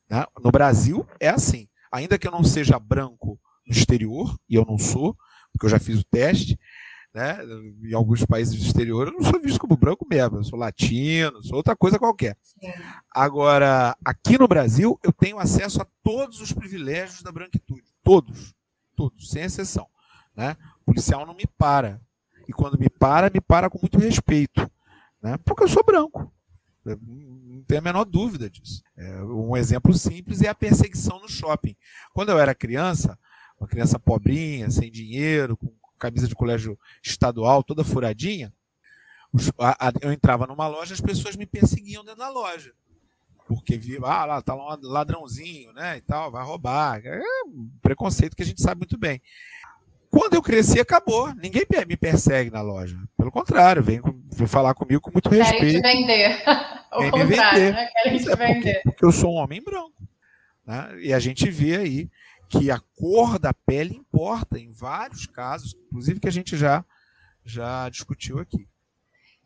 Né? 0.10 0.26
No 0.42 0.52
Brasil 0.52 1.08
é 1.20 1.30
assim. 1.30 1.68
Ainda 1.92 2.18
que 2.18 2.28
eu 2.28 2.32
não 2.32 2.44
seja 2.44 2.80
branco 2.80 3.40
no 3.66 3.74
exterior, 3.74 4.38
e 4.50 4.56
eu 4.56 4.66
não 4.66 4.78
sou, 4.78 5.18
porque 5.52 5.66
eu 5.66 5.70
já 5.70 5.80
fiz 5.80 6.00
o 6.00 6.04
teste, 6.04 6.60
né? 7.14 7.38
em 7.84 7.94
alguns 7.94 8.26
países 8.26 8.60
do 8.60 8.66
exterior 8.66 9.08
eu 9.08 9.14
não 9.14 9.24
sou 9.24 9.40
visto 9.40 9.60
como 9.60 9.78
branco 9.78 10.06
mesmo, 10.10 10.38
eu 10.38 10.44
sou 10.44 10.58
latino, 10.58 11.44
sou 11.44 11.58
outra 11.58 11.76
coisa 11.76 12.00
qualquer. 12.00 12.36
Agora, 13.12 13.96
aqui 14.04 14.38
no 14.38 14.48
Brasil, 14.48 15.00
eu 15.04 15.14
tenho 15.14 15.38
acesso 15.38 15.82
a 15.82 15.88
todos 16.04 16.42
os 16.42 16.52
privilégios 16.52 17.22
da 17.22 17.32
branquitude. 17.32 17.84
Todos. 18.04 18.54
Todos, 18.96 19.30
sem 19.30 19.44
exceção. 19.44 19.88
Né? 20.36 20.58
O 20.82 20.86
policial 20.86 21.26
não 21.26 21.36
me 21.36 21.46
para. 21.58 22.02
E 22.48 22.54
quando 22.54 22.78
me 22.78 22.90
para, 22.90 23.30
me 23.30 23.40
para 23.42 23.70
com 23.70 23.80
muito 23.82 23.98
respeito. 23.98 24.70
Né? 25.22 25.38
Porque 25.46 25.64
eu 25.64 25.68
sou 25.68 25.84
branco. 25.84 26.32
Não 26.86 27.64
tenho 27.64 27.80
a 27.80 27.84
menor 27.84 28.04
dúvida 28.04 28.50
disso. 28.50 28.84
É, 28.98 29.24
um 29.24 29.56
exemplo 29.56 29.94
simples 29.94 30.42
é 30.42 30.50
a 30.50 30.56
perseguição 30.56 31.20
no 31.22 31.30
shopping. 31.30 31.76
Quando 32.14 32.30
eu 32.30 32.40
era 32.40 32.54
criança, 32.54 33.18
uma 33.58 33.68
criança 33.68 33.98
pobrinha, 33.98 34.70
sem 34.70 34.92
dinheiro, 34.92 35.56
com 35.56 35.72
camisa 35.98 36.28
de 36.28 36.36
colégio 36.36 36.78
estadual, 37.02 37.64
toda 37.64 37.86
furadinha, 37.86 38.54
eu 40.02 40.12
entrava 40.12 40.46
numa 40.46 40.68
loja, 40.68 40.94
as 40.94 41.02
pessoas 41.02 41.36
me 41.36 41.46
perseguiam 41.46 42.04
dentro 42.04 42.20
da 42.20 42.30
loja. 42.30 42.74
Porque 43.48 43.78
via, 43.78 44.00
ah, 44.04 44.26
lá 44.26 44.42
tá 44.42 44.56
um 44.56 44.78
ladrãozinho, 44.82 45.74
né, 45.74 45.98
e 45.98 46.02
tal, 46.02 46.32
vai 46.32 46.44
roubar. 46.44 47.02
É 47.06 47.22
um 47.46 47.70
preconceito 47.82 48.36
que 48.36 48.44
a 48.44 48.46
gente 48.46 48.62
sabe 48.62 48.80
muito 48.80 48.98
bem. 48.98 49.22
Quando 50.14 50.36
eu 50.36 50.44
cresci, 50.44 50.80
acabou. 50.80 51.34
Ninguém 51.34 51.66
me 51.88 51.98
persegue 51.98 52.52
na 52.52 52.62
loja. 52.62 52.96
Pelo 53.18 53.32
contrário, 53.32 53.82
vem, 53.82 54.00
vem 54.32 54.46
falar 54.46 54.76
comigo 54.76 55.02
com 55.02 55.10
muito 55.12 55.28
respeito. 55.28 55.82
Querem 55.82 55.82
te 55.82 56.08
vender. 56.08 56.44
Ao 56.92 57.10
contrário, 57.10 57.60
vender. 57.60 57.74
né? 57.74 57.88
Querem 57.88 58.20
te 58.20 58.30
é 58.30 58.36
vender. 58.36 58.74
Porque, 58.74 58.82
porque, 58.84 59.06
eu 59.06 59.12
sou 59.12 59.34
um 59.34 59.38
homem 59.38 59.60
branco. 59.60 60.08
Né? 60.64 60.98
E 61.00 61.12
a 61.12 61.18
gente 61.18 61.50
vê 61.50 61.78
aí 61.78 62.10
que 62.48 62.70
a 62.70 62.80
cor 62.96 63.40
da 63.40 63.56
pele 63.56 63.96
importa 63.96 64.60
em 64.60 64.70
vários 64.70 65.26
casos, 65.26 65.74
inclusive 65.88 66.20
que 66.20 66.28
a 66.28 66.32
gente 66.32 66.56
já, 66.56 66.86
já 67.44 67.90
discutiu 67.90 68.38
aqui. 68.38 68.68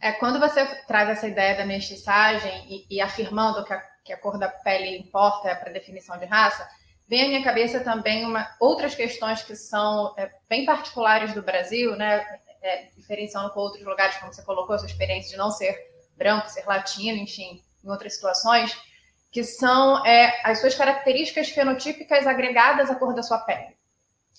É, 0.01 0.11
quando 0.11 0.37
você 0.37 0.65
traz 0.85 1.07
essa 1.07 1.29
ideia 1.29 1.55
da 1.55 1.65
mestiçagem 1.65 2.65
e, 2.67 2.97
e 2.97 2.99
afirmando 2.99 3.63
que 3.63 3.71
a, 3.71 3.81
que 4.03 4.11
a 4.11 4.17
cor 4.17 4.37
da 4.37 4.49
pele 4.49 4.97
importa 4.97 5.55
para 5.55 5.69
a 5.69 5.73
definição 5.73 6.17
de 6.17 6.25
raça, 6.25 6.67
vem 7.07 7.23
à 7.23 7.27
minha 7.27 7.43
cabeça 7.43 7.79
também 7.79 8.25
uma, 8.25 8.47
outras 8.59 8.93
questões 8.93 9.41
que 9.41 9.55
são 9.55 10.13
é, 10.17 10.31
bem 10.49 10.65
particulares 10.65 11.33
do 11.33 11.41
Brasil, 11.41 11.95
né? 11.95 12.25
É, 12.61 12.89
diferenciando 12.97 13.51
com 13.51 13.59
outros 13.59 13.85
lugares, 13.85 14.17
como 14.17 14.33
você 14.33 14.41
colocou, 14.43 14.75
a 14.75 14.79
sua 14.79 14.87
experiência 14.87 15.31
de 15.31 15.37
não 15.37 15.51
ser 15.51 15.77
branco, 16.17 16.49
ser 16.49 16.65
latino, 16.65 17.17
enfim, 17.17 17.61
em 17.83 17.89
outras 17.89 18.15
situações, 18.15 18.75
que 19.31 19.43
são 19.43 20.05
é, 20.05 20.41
as 20.43 20.59
suas 20.59 20.75
características 20.75 21.49
fenotípicas 21.49 22.25
agregadas 22.25 22.89
à 22.89 22.95
cor 22.95 23.13
da 23.13 23.21
sua 23.21 23.37
pele. 23.37 23.77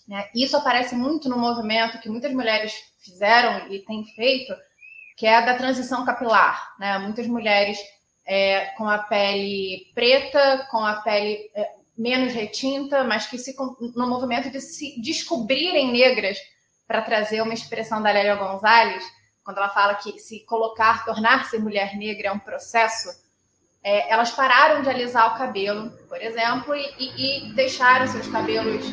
Né? 0.07 0.29
Isso 0.35 0.57
aparece 0.57 0.95
muito 0.95 1.29
no 1.29 1.39
movimento 1.39 2.01
que 2.01 2.09
muitas 2.09 2.33
mulheres 2.33 2.75
fizeram 2.99 3.71
e 3.71 3.79
têm 3.81 4.05
feito, 4.05 4.55
que 5.17 5.27
é 5.27 5.37
a 5.37 5.41
da 5.43 5.55
transição 5.55 6.05
capilar. 6.05 6.75
Né? 6.79 6.99
Muitas 6.99 7.27
mulheres 7.27 7.79
é, 8.27 8.67
com 8.77 8.89
a 8.89 8.99
pele 8.99 9.91
preta, 9.95 10.67
com 10.71 10.85
a 10.85 10.97
pele 10.97 11.51
é, 11.55 11.78
menos 11.99 12.33
retinta, 12.33 13.03
mas 13.03 13.27
que 13.27 13.37
se 13.37 13.57
no 13.97 14.09
movimento 14.09 14.49
de 14.51 14.61
se 14.61 15.01
descobrirem 15.03 15.91
negras 15.91 16.39
para 16.87 17.03
trazer 17.03 17.43
uma 17.43 17.53
expressão 17.53 18.01
da 18.01 18.13
Lélia 18.13 18.37
Gonzalez, 18.37 19.05
quando 19.43 19.59
ela 19.59 19.69
fala 19.69 19.97
que 19.97 20.19
se 20.19 20.45
colocar, 20.47 21.05
tornar-se 21.05 21.59
mulher 21.59 21.97
negra 21.97 22.29
é 22.29 22.33
um 22.33 22.39
processo, 22.39 23.09
é, 23.83 24.13
elas 24.13 24.31
pararam 24.31 24.83
de 24.83 24.89
alisar 24.89 25.35
o 25.35 25.39
cabelo, 25.39 25.91
por 26.09 26.23
exemplo, 26.23 26.75
e, 26.75 26.87
e, 26.99 27.49
e 27.51 27.53
deixaram 27.55 28.07
seus 28.07 28.29
cabelos 28.29 28.85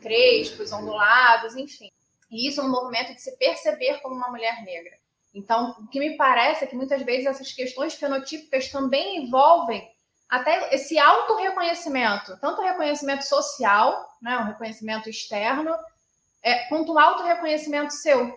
crespos, 0.00 0.72
ondulados, 0.72 1.54
enfim. 1.54 1.90
E 2.30 2.48
isso 2.48 2.60
é 2.60 2.64
um 2.64 2.70
movimento 2.70 3.14
de 3.14 3.20
se 3.20 3.36
perceber 3.36 4.00
como 4.00 4.14
uma 4.14 4.30
mulher 4.30 4.64
negra. 4.64 4.98
Então, 5.32 5.76
o 5.78 5.88
que 5.88 6.00
me 6.00 6.16
parece 6.16 6.64
é 6.64 6.66
que 6.66 6.74
muitas 6.74 7.02
vezes 7.02 7.26
essas 7.26 7.52
questões 7.52 7.94
fenotípicas 7.94 8.68
também 8.70 9.24
envolvem 9.24 9.88
até 10.30 10.72
esse 10.72 10.96
auto-reconhecimento, 10.96 12.38
tanto 12.40 12.62
o 12.62 12.64
reconhecimento 12.64 13.22
social, 13.22 14.08
né, 14.22 14.38
um 14.38 14.44
reconhecimento 14.44 15.10
externo, 15.10 15.74
é, 16.42 16.66
quanto 16.68 16.92
o 16.92 16.98
auto-reconhecimento 16.98 17.92
seu. 17.92 18.32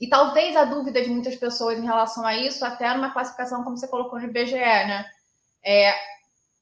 E 0.00 0.08
talvez 0.08 0.56
a 0.56 0.64
dúvida 0.64 1.02
de 1.02 1.10
muitas 1.10 1.34
pessoas 1.34 1.78
em 1.78 1.84
relação 1.84 2.24
a 2.24 2.34
isso, 2.36 2.64
até 2.64 2.94
numa 2.94 3.12
classificação 3.12 3.64
como 3.64 3.76
você 3.76 3.88
colocou 3.88 4.20
no 4.20 4.24
IBGE, 4.26 4.54
né? 4.54 5.04
É, 5.64 5.94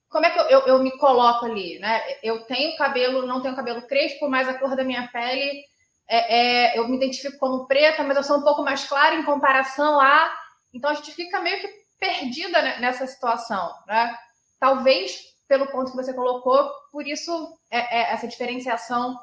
como 0.09 0.25
é 0.25 0.31
que 0.31 0.38
eu, 0.38 0.45
eu, 0.45 0.61
eu, 0.61 0.78
me 0.83 0.97
coloco 0.97 1.45
ali, 1.45 1.78
né? 1.78 2.02
Eu 2.23 2.45
tenho 2.47 2.76
cabelo, 2.78 3.26
não 3.26 3.43
tenho 3.43 3.55
cabelo 3.55 3.83
crespo, 3.83 4.28
mas 4.28 4.49
a 4.49 4.55
cor 4.55 4.75
da 4.75 4.83
minha 4.83 5.07
pele 5.09 5.62
é, 6.09 6.73
é, 6.75 6.78
eu 6.78 6.88
me 6.88 6.97
identifico 6.97 7.38
como 7.38 7.67
preta, 7.67 8.02
mas 8.02 8.17
eu 8.17 8.25
sou 8.25 8.38
um 8.38 8.43
pouco 8.43 8.62
mais 8.62 8.85
clara 8.85 9.14
em 9.14 9.25
comparação 9.25 10.00
a. 10.00 10.33
Então 10.73 10.90
a 10.90 10.95
gente 10.95 11.12
fica 11.12 11.38
meio 11.38 11.61
que 11.61 11.69
perdida 12.00 12.61
nessa 12.81 13.07
situação, 13.07 13.73
né? 13.87 14.17
Talvez 14.59 15.29
pelo 15.49 15.67
ponto 15.69 15.91
que 15.91 15.97
você 15.97 16.12
colocou, 16.12 16.71
por 16.93 17.07
isso 17.07 17.59
é, 17.71 18.00
é 18.00 18.12
essa 18.12 18.29
diferenciação 18.29 19.19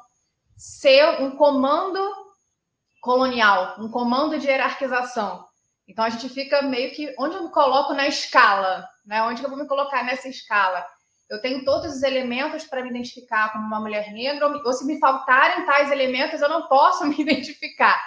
ser 0.56 1.22
um 1.22 1.36
comando 1.36 2.00
colonial, 3.00 3.76
um 3.78 3.88
comando 3.88 4.38
de 4.38 4.46
hierarquização. 4.48 5.46
Então 5.86 6.04
a 6.04 6.10
gente 6.10 6.28
fica 6.28 6.62
meio 6.62 6.92
que 6.92 7.14
onde 7.18 7.36
eu 7.36 7.44
me 7.44 7.50
coloco 7.50 7.94
na 7.94 8.08
escala, 8.08 8.88
né? 9.04 9.22
Onde 9.22 9.42
eu 9.42 9.48
vou 9.48 9.58
me 9.58 9.68
colocar 9.68 10.02
nessa 10.02 10.28
escala? 10.28 10.84
Eu 11.30 11.40
tenho 11.40 11.64
todos 11.64 11.94
os 11.94 12.02
elementos 12.02 12.64
para 12.64 12.82
me 12.82 12.90
identificar 12.90 13.52
como 13.52 13.64
uma 13.64 13.80
mulher 13.80 14.12
negra, 14.12 14.48
ou 14.48 14.72
se 14.72 14.84
me 14.84 14.98
faltarem 14.98 15.64
tais 15.64 15.92
elementos, 15.92 16.40
eu 16.40 16.48
não 16.48 16.66
posso 16.66 17.06
me 17.06 17.20
identificar. 17.20 18.00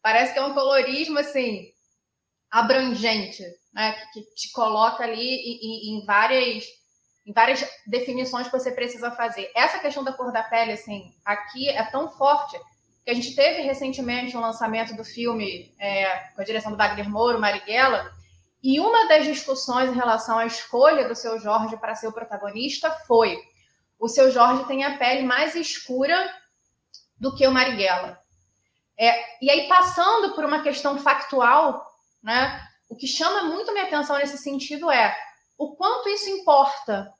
Parece 0.00 0.32
que 0.32 0.38
é 0.38 0.44
um 0.44 0.54
colorismo 0.54 1.18
assim 1.18 1.70
abrangente, 2.50 3.42
né? 3.72 3.92
Que, 4.12 4.22
te 4.34 4.50
coloca 4.52 5.04
ali 5.04 5.20
em, 5.20 5.98
em, 5.98 6.06
várias 6.06 6.64
em 7.26 7.32
várias 7.32 7.62
definições 7.86 8.46
que 8.46 8.58
você 8.58 8.72
precisa 8.72 9.10
fazer. 9.10 9.50
Essa 9.54 9.78
questão 9.78 10.02
da 10.02 10.14
cor 10.14 10.32
da 10.32 10.42
pele, 10.42 10.72
assim, 10.72 11.12
aqui 11.22 11.68
é 11.68 11.82
tão 11.84 12.08
forte 12.08 12.58
que 13.04 13.10
a 13.10 13.14
gente 13.14 13.34
teve 13.34 13.60
recentemente 13.60 14.34
um 14.34 14.40
lançamento 14.40 14.96
do 14.96 15.04
filme 15.04 15.74
é, 15.78 16.30
com 16.34 16.40
a 16.40 16.44
direção 16.44 16.72
do 16.72 16.78
Wagner 16.78 17.08
Moura, 17.08 17.38
Marighella, 17.38 18.10
e 18.62 18.80
uma 18.80 19.06
das 19.08 19.24
discussões 19.24 19.90
em 19.90 19.94
relação 19.94 20.38
à 20.38 20.46
escolha 20.46 21.06
do 21.06 21.14
seu 21.14 21.38
Jorge 21.38 21.76
para 21.76 21.94
ser 21.94 22.08
o 22.08 22.12
protagonista 22.12 22.90
foi: 23.06 23.38
o 23.98 24.08
seu 24.08 24.30
Jorge 24.30 24.64
tem 24.64 24.84
a 24.84 24.96
pele 24.96 25.22
mais 25.22 25.54
escura 25.54 26.16
do 27.18 27.34
que 27.34 27.46
o 27.46 27.52
Marighella. 27.52 28.18
É, 28.98 29.44
e 29.44 29.50
aí, 29.50 29.68
passando 29.68 30.34
por 30.34 30.44
uma 30.44 30.62
questão 30.62 30.98
factual, 30.98 31.87
né, 32.22 32.60
o 32.88 32.96
que 32.96 33.06
chama 33.06 33.44
muito 33.44 33.72
minha 33.72 33.84
atenção 33.84 34.16
nesse 34.18 34.38
sentido 34.38 34.90
é 34.90 35.16
o 35.58 35.74
quanto 35.76 36.08
isso 36.08 36.30
importa. 36.30 37.12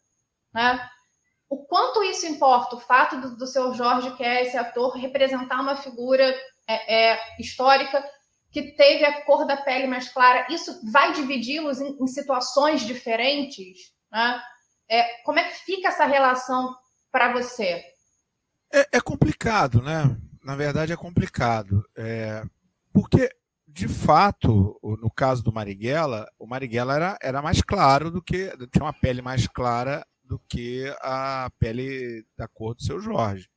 Né? 0.54 0.88
O 1.48 1.64
quanto 1.66 2.02
isso 2.02 2.26
importa, 2.26 2.76
o 2.76 2.80
fato 2.80 3.20
do, 3.20 3.36
do 3.36 3.46
seu 3.46 3.74
Jorge, 3.74 4.14
que 4.16 4.24
é 4.24 4.42
esse 4.42 4.56
ator, 4.56 4.96
representar 4.96 5.60
uma 5.60 5.76
figura 5.76 6.24
é, 6.66 7.12
é, 7.12 7.20
histórica 7.38 8.04
que 8.50 8.72
teve 8.72 9.04
a 9.04 9.24
cor 9.24 9.46
da 9.46 9.56
pele 9.56 9.86
mais 9.86 10.08
clara, 10.08 10.46
isso 10.50 10.80
vai 10.90 11.12
dividi-los 11.12 11.80
em, 11.80 11.96
em, 12.00 12.06
situações 12.06 12.82
diferentes? 12.82 13.92
Né? 14.10 14.40
É, 14.90 15.22
como 15.22 15.38
é 15.38 15.44
que 15.44 15.54
fica 15.64 15.88
essa 15.88 16.06
relação 16.06 16.74
para 17.10 17.32
você? 17.32 17.82
É, 18.72 18.88
é, 18.92 19.00
complicado, 19.00 19.82
né? 19.82 20.16
Na 20.42 20.56
verdade, 20.56 20.92
é 20.92 20.96
complicado. 20.96 21.84
É, 21.96 22.42
porque, 22.92 23.30
de 23.70 23.86
fato, 23.86 24.78
no 24.82 25.10
caso 25.10 25.42
do 25.42 25.52
Marighella, 25.52 26.26
o 26.38 26.46
Marighella 26.46 26.94
era, 26.94 27.18
era 27.22 27.42
mais 27.42 27.60
claro 27.60 28.10
do 28.10 28.22
que. 28.22 28.50
tinha 28.72 28.84
uma 28.84 28.92
pele 28.92 29.20
mais 29.20 29.46
clara 29.46 30.04
do 30.24 30.40
que 30.48 30.84
a 31.00 31.50
pele 31.58 32.24
da 32.36 32.48
cor 32.48 32.74
do 32.74 32.82
seu 32.82 33.00
Jorge. 33.00 33.48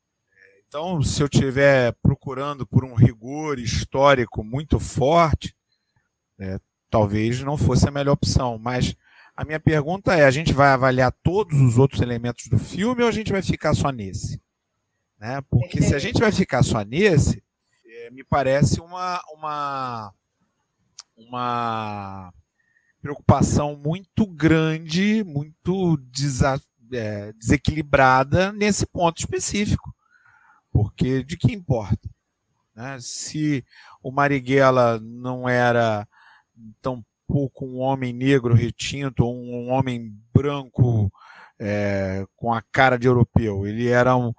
Então, 0.68 1.02
se 1.02 1.22
eu 1.22 1.28
estiver 1.28 1.94
procurando 2.02 2.66
por 2.68 2.86
um 2.86 2.94
rigor 2.94 3.60
histórico 3.60 4.44
muito 4.44 4.80
forte, 4.80 5.56
é, 6.40 6.60
talvez 6.90 7.42
não 7.42 7.58
fosse 7.58 7.88
a 7.88 7.92
melhor 7.92 8.14
opção. 8.14 8.58
Mas 8.58 8.96
a 9.36 9.44
minha 9.44 9.60
pergunta 9.60 10.14
é: 10.14 10.24
a 10.24 10.32
gente 10.32 10.54
vai 10.54 10.70
avaliar 10.70 11.12
todos 11.24 11.60
os 11.60 11.78
outros 11.78 12.02
elementos 12.02 12.48
do 12.48 12.60
filme 12.60 13.02
ou 13.02 13.10
a 13.10 13.12
gente 13.12 13.32
vai 13.32 13.42
ficar 13.42 13.74
só 13.74 13.92
nesse? 13.92 14.42
Né? 15.20 15.42
Porque 15.50 15.82
se 15.82 15.96
a 15.96 16.00
gente 16.00 16.20
vai 16.20 16.32
ficar 16.32 16.64
só 16.64 16.84
nesse, 16.84 17.44
me 18.12 18.24
parece 18.24 18.82
uma, 18.82 19.22
uma, 19.34 20.14
uma 21.16 22.34
preocupação 23.02 23.76
muito 23.76 24.28
grande, 24.28 25.24
muito 25.24 25.98
desa, 25.98 26.62
é, 26.92 27.32
desequilibrada 27.34 28.52
nesse 28.52 28.86
ponto 28.86 29.20
específico. 29.20 29.96
Porque 30.72 31.24
de 31.24 31.38
que 31.38 31.54
importa? 31.54 32.10
Né? 32.76 32.98
Se 33.00 33.66
o 34.04 34.12
Marighella 34.12 35.00
não 35.00 35.48
era 35.48 36.08
tão 36.82 37.04
pouco 37.28 37.66
um 37.66 37.80
homem 37.80 38.14
negro 38.14 38.54
retinto 38.54 39.26
ou 39.26 39.36
um 39.36 39.72
homem 39.72 40.14
branco 40.34 41.12
é, 41.60 42.26
com 42.36 42.54
a 42.54 42.62
cara 42.62 42.98
de 42.98 43.08
europeu, 43.08 43.66
ele 43.66 43.88
era 43.88 44.16
um, 44.18 44.34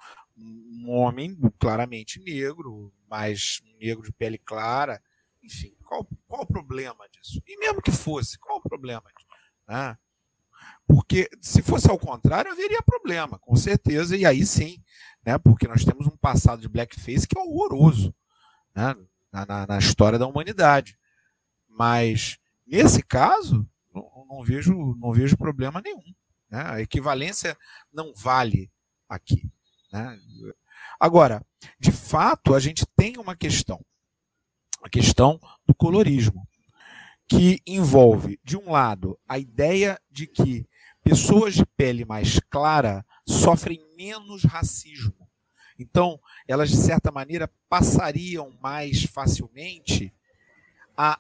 um 0.83 0.91
homem 0.91 1.37
claramente 1.59 2.21
negro, 2.21 2.93
mas 3.09 3.61
negro 3.81 4.05
de 4.05 4.13
pele 4.13 4.39
clara, 4.39 5.03
enfim, 5.43 5.75
qual, 5.85 6.07
qual 6.27 6.43
o 6.43 6.47
problema 6.47 7.09
disso? 7.11 7.43
E 7.47 7.59
mesmo 7.59 7.83
que 7.83 7.91
fosse, 7.91 8.39
qual 8.39 8.59
o 8.59 8.63
problema 8.63 9.05
disso? 9.17 9.29
Né? 9.69 9.99
Porque 10.87 11.29
se 11.41 11.63
fosse 11.63 11.91
ao 11.91 11.99
contrário, 11.99 12.53
haveria 12.53 12.83
problema, 12.83 13.39
com 13.39 13.57
certeza, 13.57 14.17
e 14.17 14.25
aí 14.25 14.45
sim 14.47 14.83
né? 15.25 15.39
porque 15.39 15.69
nós 15.69 15.85
temos 15.85 16.07
um 16.07 16.17
passado 16.17 16.61
de 16.61 16.69
blackface 16.69 17.27
que 17.27 17.39
é 17.39 17.41
horroroso 17.41 18.15
né? 18.75 18.95
na, 19.31 19.47
na, 19.47 19.67
na 19.67 19.79
história 19.79 20.19
da 20.19 20.27
humanidade. 20.27 20.99
Mas, 21.69 22.39
nesse 22.67 23.03
caso, 23.03 23.67
não, 23.95 24.27
não, 24.29 24.43
vejo, 24.43 24.97
não 24.99 25.13
vejo 25.13 25.37
problema 25.37 25.81
nenhum. 25.81 26.15
Né? 26.51 26.63
A 26.67 26.81
equivalência 26.81 27.57
não 27.93 28.13
vale 28.15 28.71
aqui. 29.09 29.51
Né? 29.93 30.19
Agora, 31.03 31.45
de 31.81 31.91
fato, 31.91 32.55
a 32.55 32.61
gente 32.61 32.87
tem 32.97 33.17
uma 33.19 33.35
questão, 33.35 33.85
a 34.85 34.89
questão 34.89 35.41
do 35.67 35.75
colorismo, 35.75 36.47
que 37.27 37.61
envolve, 37.67 38.39
de 38.45 38.57
um 38.57 38.71
lado, 38.71 39.19
a 39.29 39.37
ideia 39.37 40.01
de 40.09 40.29
que 40.29 40.65
pessoas 41.03 41.55
de 41.55 41.67
pele 41.67 42.05
mais 42.05 42.39
clara 42.49 43.05
sofrem 43.27 43.85
menos 43.97 44.45
racismo. 44.45 45.29
Então, 45.77 46.21
elas, 46.47 46.71
de 46.71 46.77
certa 46.77 47.11
maneira, 47.11 47.51
passariam 47.69 48.57
mais 48.63 49.03
facilmente 49.03 50.15
a 50.97 51.19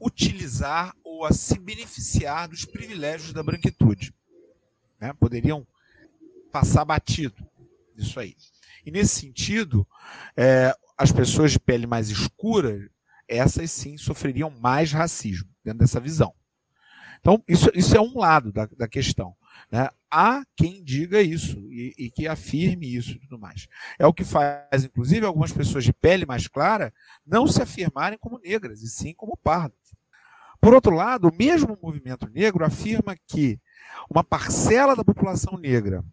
utilizar 0.00 0.94
ou 1.02 1.24
a 1.24 1.32
se 1.32 1.58
beneficiar 1.58 2.46
dos 2.46 2.64
privilégios 2.64 3.32
da 3.32 3.42
branquitude. 3.42 4.14
Né? 5.00 5.12
Poderiam 5.14 5.66
passar 6.52 6.84
batido 6.84 7.44
isso 7.96 8.20
aí. 8.20 8.36
E 8.84 8.90
nesse 8.90 9.20
sentido, 9.20 9.86
é, 10.36 10.74
as 10.96 11.10
pessoas 11.10 11.52
de 11.52 11.60
pele 11.60 11.86
mais 11.86 12.10
escura, 12.10 12.88
essas 13.28 13.70
sim 13.70 13.96
sofreriam 13.96 14.50
mais 14.50 14.92
racismo, 14.92 15.48
dentro 15.64 15.80
dessa 15.80 16.00
visão. 16.00 16.34
Então, 17.20 17.42
isso, 17.48 17.70
isso 17.74 17.96
é 17.96 18.00
um 18.00 18.18
lado 18.18 18.52
da, 18.52 18.66
da 18.76 18.86
questão. 18.86 19.34
Né? 19.70 19.88
Há 20.10 20.44
quem 20.54 20.84
diga 20.84 21.22
isso 21.22 21.58
e, 21.70 21.94
e, 21.96 22.10
que 22.10 22.28
afirme 22.28 22.94
isso 22.94 23.12
e 23.12 23.18
tudo 23.18 23.38
mais. 23.38 23.66
É 23.98 24.06
o 24.06 24.12
que 24.12 24.24
faz, 24.24 24.84
inclusive, 24.84 25.24
algumas 25.24 25.50
pessoas 25.50 25.84
de 25.84 25.92
pele 25.92 26.26
mais 26.26 26.46
clara 26.46 26.92
não 27.26 27.46
se 27.46 27.62
afirmarem 27.62 28.18
como 28.18 28.38
negras, 28.38 28.82
e 28.82 28.88
sim 28.88 29.14
como 29.14 29.38
pardas. 29.38 29.78
Por 30.60 30.74
outro 30.74 30.94
lado, 30.94 31.28
o 31.28 31.34
mesmo 31.34 31.78
movimento 31.82 32.28
negro 32.28 32.64
afirma 32.64 33.16
que 33.26 33.58
uma 34.08 34.22
parcela 34.22 34.94
da 34.94 35.04
população 35.04 35.58
negra 35.58 36.04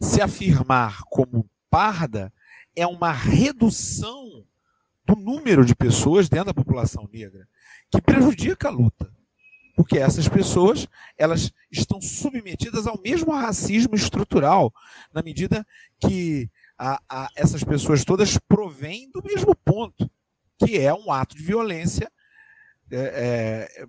se 0.00 0.20
afirmar 0.20 1.02
como 1.04 1.48
parda 1.70 2.32
é 2.74 2.86
uma 2.86 3.12
redução 3.12 4.44
do 5.04 5.16
número 5.16 5.64
de 5.64 5.74
pessoas 5.74 6.28
dentro 6.28 6.46
da 6.46 6.54
população 6.54 7.08
negra, 7.12 7.48
que 7.90 8.00
prejudica 8.02 8.68
a 8.68 8.72
luta 8.72 9.10
porque 9.80 9.98
essas 9.98 10.28
pessoas 10.28 10.86
elas 11.16 11.50
estão 11.72 12.02
submetidas 12.02 12.86
ao 12.86 13.00
mesmo 13.00 13.32
racismo 13.32 13.94
estrutural, 13.94 14.70
na 15.10 15.22
medida 15.22 15.66
que 15.98 16.50
a, 16.78 17.00
a, 17.08 17.28
essas 17.34 17.64
pessoas 17.64 18.04
todas 18.04 18.36
provêm 18.46 19.10
do 19.10 19.22
mesmo 19.24 19.54
ponto, 19.54 20.10
que 20.58 20.78
é 20.78 20.92
um 20.92 21.10
ato 21.10 21.34
de 21.34 21.42
violência 21.42 22.12
é, 22.90 22.98
é, 22.98 23.86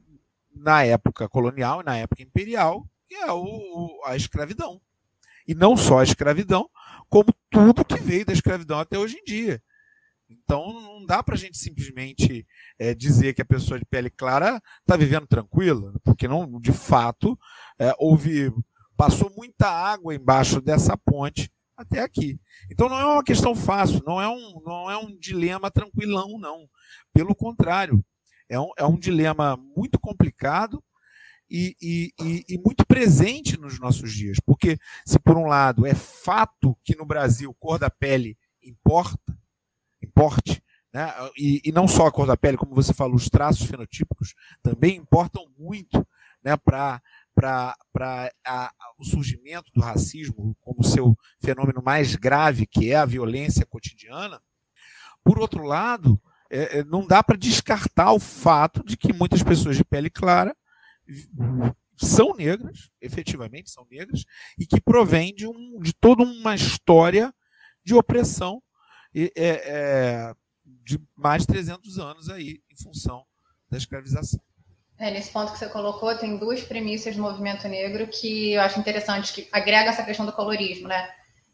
na 0.56 0.82
época 0.86 1.28
colonial 1.28 1.82
e 1.82 1.86
na 1.86 1.98
época 1.98 2.24
imperial, 2.24 2.88
que 3.06 3.16
é 3.16 3.30
o, 3.30 4.02
a 4.06 4.16
escravidão. 4.16 4.80
E 5.46 5.54
não 5.54 5.76
só 5.76 6.00
a 6.00 6.04
escravidão, 6.04 6.70
como 7.12 7.36
tudo 7.50 7.84
que 7.84 8.00
veio 8.00 8.26
da 8.26 8.32
escravidão 8.32 8.80
até 8.80 8.98
hoje 8.98 9.18
em 9.18 9.24
dia. 9.26 9.62
Então 10.30 10.72
não 10.74 11.06
dá 11.06 11.22
para 11.22 11.36
a 11.36 11.38
gente 11.38 11.58
simplesmente 11.58 12.48
é, 12.80 12.96
dizer 12.96 13.34
que 13.34 13.42
a 13.42 13.46
pessoa 13.46 13.78
de 13.78 13.86
pele 13.86 14.10
clara 14.10 14.62
está 14.80 14.96
vivendo 14.96 15.28
tranquila, 15.28 15.94
porque 16.06 16.26
não, 16.26 16.58
de 16.60 16.72
fato, 16.72 17.38
é, 17.78 17.94
houve 18.00 18.50
passou 18.96 19.30
muita 19.36 19.68
água 19.68 20.16
embaixo 20.16 20.62
dessa 20.62 20.96
ponte 20.96 21.52
até 21.76 22.00
aqui. 22.00 22.40
Então 22.72 22.88
não 22.88 22.98
é 22.98 23.06
uma 23.06 23.24
questão 23.24 23.54
fácil, 23.54 24.02
não 24.08 24.22
é 24.22 24.30
um, 24.30 24.62
não 24.64 24.90
é 24.90 24.96
um 24.96 25.18
dilema 25.20 25.70
tranquilão, 25.70 26.40
não. 26.40 26.66
Pelo 27.14 27.36
contrário, 27.36 28.02
é 28.48 28.58
um, 28.58 28.70
é 28.78 28.86
um 28.86 28.98
dilema 28.98 29.58
muito 29.58 30.00
complicado 30.00 30.82
e, 31.52 31.76
e, 31.82 32.14
e, 32.24 32.46
e 32.48 32.58
muito 32.58 32.86
presente 32.86 33.60
nos 33.60 33.78
nossos 33.78 34.14
dias. 34.14 34.40
Porque, 34.40 34.80
se 35.06 35.20
por 35.20 35.38
um 35.38 35.46
lado 35.46 35.86
é 35.86 35.94
fato 35.94 36.78
que 36.82 36.96
no 36.96 37.06
Brasil 37.06 37.54
cor 37.60 37.78
da 37.78 37.90
pele 37.90 38.38
importa, 38.64 39.38
importe, 40.02 40.64
né? 40.94 41.14
E, 41.38 41.62
e, 41.66 41.72
não 41.72 41.88
só 41.88 42.08
a 42.08 42.12
cor 42.12 42.26
da 42.26 42.38
pele, 42.38 42.58
como 42.58 42.74
você 42.74 42.94
falou, 42.94 43.16
os 43.16 43.30
traços 43.30 43.66
fenotípicos 43.66 44.34
também 44.62 44.96
importam 44.96 45.46
muito 45.58 46.06
né, 46.44 46.58
para 46.58 47.02
o 48.98 49.06
surgimento 49.06 49.72
do 49.74 49.82
racismo 49.82 50.56
como 50.62 50.84
seu 50.84 51.18
fenômeno 51.40 51.82
mais 51.84 52.16
grave, 52.16 52.66
que 52.66 52.92
é 52.92 52.96
a 52.96 53.06
violência 53.06 53.66
cotidiana. 53.66 54.42
Por 55.24 55.40
outro 55.40 55.64
lado, 55.64 56.22
é, 56.50 56.80
é 56.80 56.84
não 56.84 57.06
dá 57.06 57.24
para 57.24 57.38
descartar 57.38 58.12
o 58.12 58.20
fato 58.20 58.84
de 58.84 58.98
que 58.98 59.14
muitas 59.14 59.44
pessoas 59.44 59.78
de 59.78 59.86
pele 59.86 60.10
clara 60.10 60.56
são 61.98 62.34
negras, 62.34 62.90
efetivamente 63.00 63.70
são 63.70 63.86
negras, 63.90 64.24
e 64.58 64.66
que 64.66 64.82
provém 64.82 65.34
de, 65.34 65.48
um, 65.48 65.80
de 65.80 65.94
toda 65.94 66.24
uma 66.24 66.56
história 66.56 67.34
de 67.84 67.94
opressão 67.94 68.62
é, 69.16 69.32
é, 69.38 70.34
de 70.66 71.00
mais 71.16 71.44
de 71.44 71.48
300 71.48 72.00
anos 72.00 72.30
aí, 72.30 72.62
em 72.72 72.84
função 72.84 73.26
da 73.70 73.78
escravização. 73.78 74.40
É, 74.98 75.10
nesse 75.10 75.32
ponto 75.32 75.52
que 75.52 75.58
você 75.58 75.68
colocou, 75.68 76.16
tem 76.16 76.38
duas 76.38 76.62
premissas 76.62 77.16
do 77.16 77.22
movimento 77.22 77.68
negro 77.68 78.08
que 78.08 78.54
eu 78.54 78.62
acho 78.62 78.80
interessante, 78.80 79.34
que 79.34 79.50
agrega 79.52 79.90
essa 79.90 80.04
questão 80.04 80.26
do 80.26 80.32
colorismo, 80.32 80.88
né? 80.88 81.10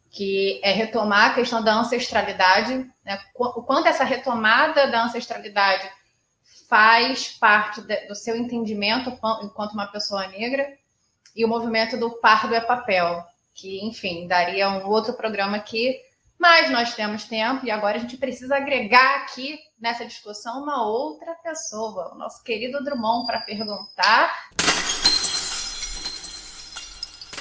Que 0.10 0.60
é 0.63 0.72
retomar 0.72 1.32
a 1.32 1.36
questão 1.36 1.63
da 1.63 1.74
ancestralidade, 1.74 2.74
né? 3.06 3.20
o 3.36 3.63
quanto 3.63 3.88
essa 3.88 4.04
retomada 4.04 4.88
da 4.88 5.06
ancestralidade 5.06 5.89
faz 6.67 7.30
parte 7.30 7.82
de, 7.82 8.08
do 8.08 8.15
seu 8.15 8.36
entendimento 8.36 9.10
enquanto 9.41 9.73
uma 9.73 9.88
pessoa 9.88 10.27
negra, 10.27 10.67
e 11.36 11.45
o 11.45 11.47
movimento 11.47 11.97
do 11.97 12.12
pardo 12.19 12.53
é 12.53 12.60
papel, 12.60 13.23
que, 13.53 13.86
enfim, 13.86 14.27
daria 14.27 14.69
um 14.69 14.88
outro 14.88 15.13
programa 15.13 15.58
aqui, 15.58 15.99
mas 16.38 16.69
nós 16.69 16.93
temos 16.93 17.23
tempo 17.23 17.65
e 17.65 17.71
agora 17.71 17.97
a 17.97 17.99
gente 17.99 18.17
precisa 18.17 18.58
agregar 18.58 19.21
aqui 19.21 19.60
nessa 19.80 20.06
discussão 20.06 20.62
uma 20.62 20.86
outra 20.86 21.34
pessoa, 21.36 22.13
o 22.13 22.17
nosso 22.17 22.43
querido 22.43 22.84
Drummond, 22.84 23.25
para 23.25 23.41
perguntar. 23.41 24.49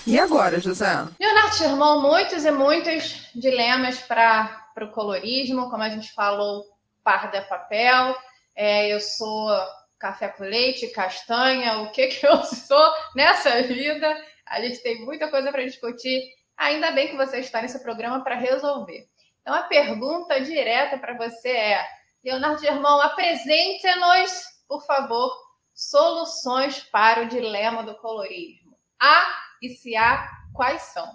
E 0.06 0.18
agora, 0.18 0.60
José? 0.60 1.04
Leonardo 1.18 1.56
Sherman, 1.56 2.00
muitos 2.00 2.44
e 2.44 2.50
muitos 2.50 3.28
dilemas 3.34 3.98
para 3.98 4.66
o 4.80 4.88
colorismo, 4.88 5.68
como 5.68 5.82
a 5.82 5.90
gente 5.90 6.12
falou, 6.12 6.64
parda 7.02 7.38
é 7.38 7.40
papel, 7.40 8.16
é, 8.56 8.92
eu 8.92 8.98
sou 8.98 9.50
café 9.98 10.28
com 10.28 10.44
leite, 10.44 10.88
castanha, 10.88 11.80
o 11.80 11.92
que, 11.92 12.08
que 12.08 12.26
eu 12.26 12.42
sou 12.44 12.92
nessa 13.14 13.62
vida. 13.62 14.16
A 14.46 14.60
gente 14.60 14.82
tem 14.82 15.04
muita 15.04 15.30
coisa 15.30 15.52
para 15.52 15.64
discutir. 15.64 16.22
Ainda 16.56 16.90
bem 16.92 17.08
que 17.08 17.16
você 17.16 17.38
está 17.38 17.60
nesse 17.60 17.82
programa 17.82 18.24
para 18.24 18.34
resolver. 18.34 19.06
Então, 19.42 19.54
a 19.54 19.64
pergunta 19.64 20.40
direta 20.40 20.98
para 20.98 21.16
você 21.16 21.50
é: 21.50 21.86
Leonardo 22.24 22.60
Germão, 22.60 23.00
apresente-nos, 23.00 24.32
por 24.66 24.84
favor, 24.86 25.30
soluções 25.74 26.80
para 26.80 27.22
o 27.22 27.28
dilema 27.28 27.82
do 27.82 27.94
colorismo. 27.98 28.76
Há 28.98 29.26
e 29.62 29.68
se 29.68 29.94
há, 29.94 30.28
quais 30.54 30.82
são? 30.82 31.06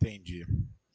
Entendi. 0.00 0.44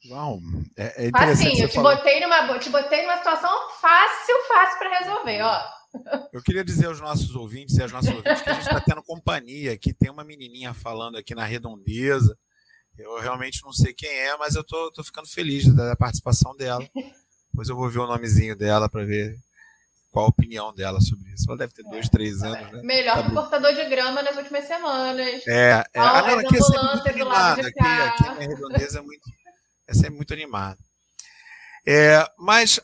Bom, 0.08 0.38
é, 0.76 1.04
é 1.04 1.08
interessante. 1.08 1.60
eu 1.60 1.68
te 1.68 1.80
botei, 1.80 2.20
numa, 2.20 2.58
te 2.58 2.70
botei 2.70 3.02
numa 3.02 3.16
situação 3.18 3.50
fácil, 3.80 4.34
fácil 4.48 4.78
para 4.78 4.98
resolver, 4.98 5.42
ó. 5.42 5.62
Eu 6.32 6.42
queria 6.42 6.64
dizer 6.64 6.86
aos 6.86 7.00
nossos 7.00 7.36
ouvintes 7.36 7.76
e 7.76 7.82
às 7.82 7.92
nossas 7.92 8.10
ouvintes 8.10 8.42
que 8.42 8.50
a 8.50 8.54
gente 8.54 8.66
está 8.66 8.80
tendo 8.80 9.02
companhia 9.02 9.72
aqui. 9.72 9.94
Tem 9.94 10.10
uma 10.10 10.24
menininha 10.24 10.74
falando 10.74 11.16
aqui 11.16 11.36
na 11.36 11.44
redondeza. 11.44 12.36
Eu 12.98 13.20
realmente 13.20 13.62
não 13.62 13.72
sei 13.72 13.92
quem 13.92 14.10
é, 14.10 14.36
mas 14.36 14.56
eu 14.56 14.64
tô, 14.64 14.90
tô 14.90 15.04
ficando 15.04 15.28
feliz 15.28 15.72
da 15.72 15.94
participação 15.94 16.56
dela. 16.56 16.84
Depois 17.52 17.68
eu 17.68 17.76
vou 17.76 17.88
ver 17.88 18.00
o 18.00 18.06
nomezinho 18.06 18.56
dela 18.56 18.88
para 18.88 19.04
ver 19.04 19.38
qual 20.10 20.26
a 20.26 20.28
opinião 20.28 20.72
dela 20.72 21.00
sobre 21.00 21.32
isso. 21.32 21.44
Ela 21.48 21.58
deve 21.58 21.72
ter 21.72 21.82
dois, 21.84 22.08
três 22.08 22.42
é. 22.42 22.46
anos, 22.46 22.72
né? 22.72 22.82
Melhor 22.84 23.22
tá 23.22 23.30
cortador 23.30 23.74
de 23.74 23.84
grama 23.86 24.22
nas 24.22 24.36
últimas 24.36 24.64
semanas. 24.64 25.42
É, 25.46 25.84
é. 25.92 26.00
Ah, 26.00 26.22
não, 26.22 26.38
aqui 26.38 26.56
é 26.56 26.60
sempre 26.60 26.86
muito 26.92 27.08
animada. 27.08 27.60
Aqui, 27.66 27.80
aqui 27.80 28.28
a 28.28 28.34
minha 28.34 28.48
redondeza 28.48 28.98
é 29.00 29.02
muito 29.02 29.28
é 29.86 29.94
sempre 29.94 30.16
muito 30.16 30.32
animado. 30.32 30.78
É, 31.86 32.26
mas, 32.38 32.80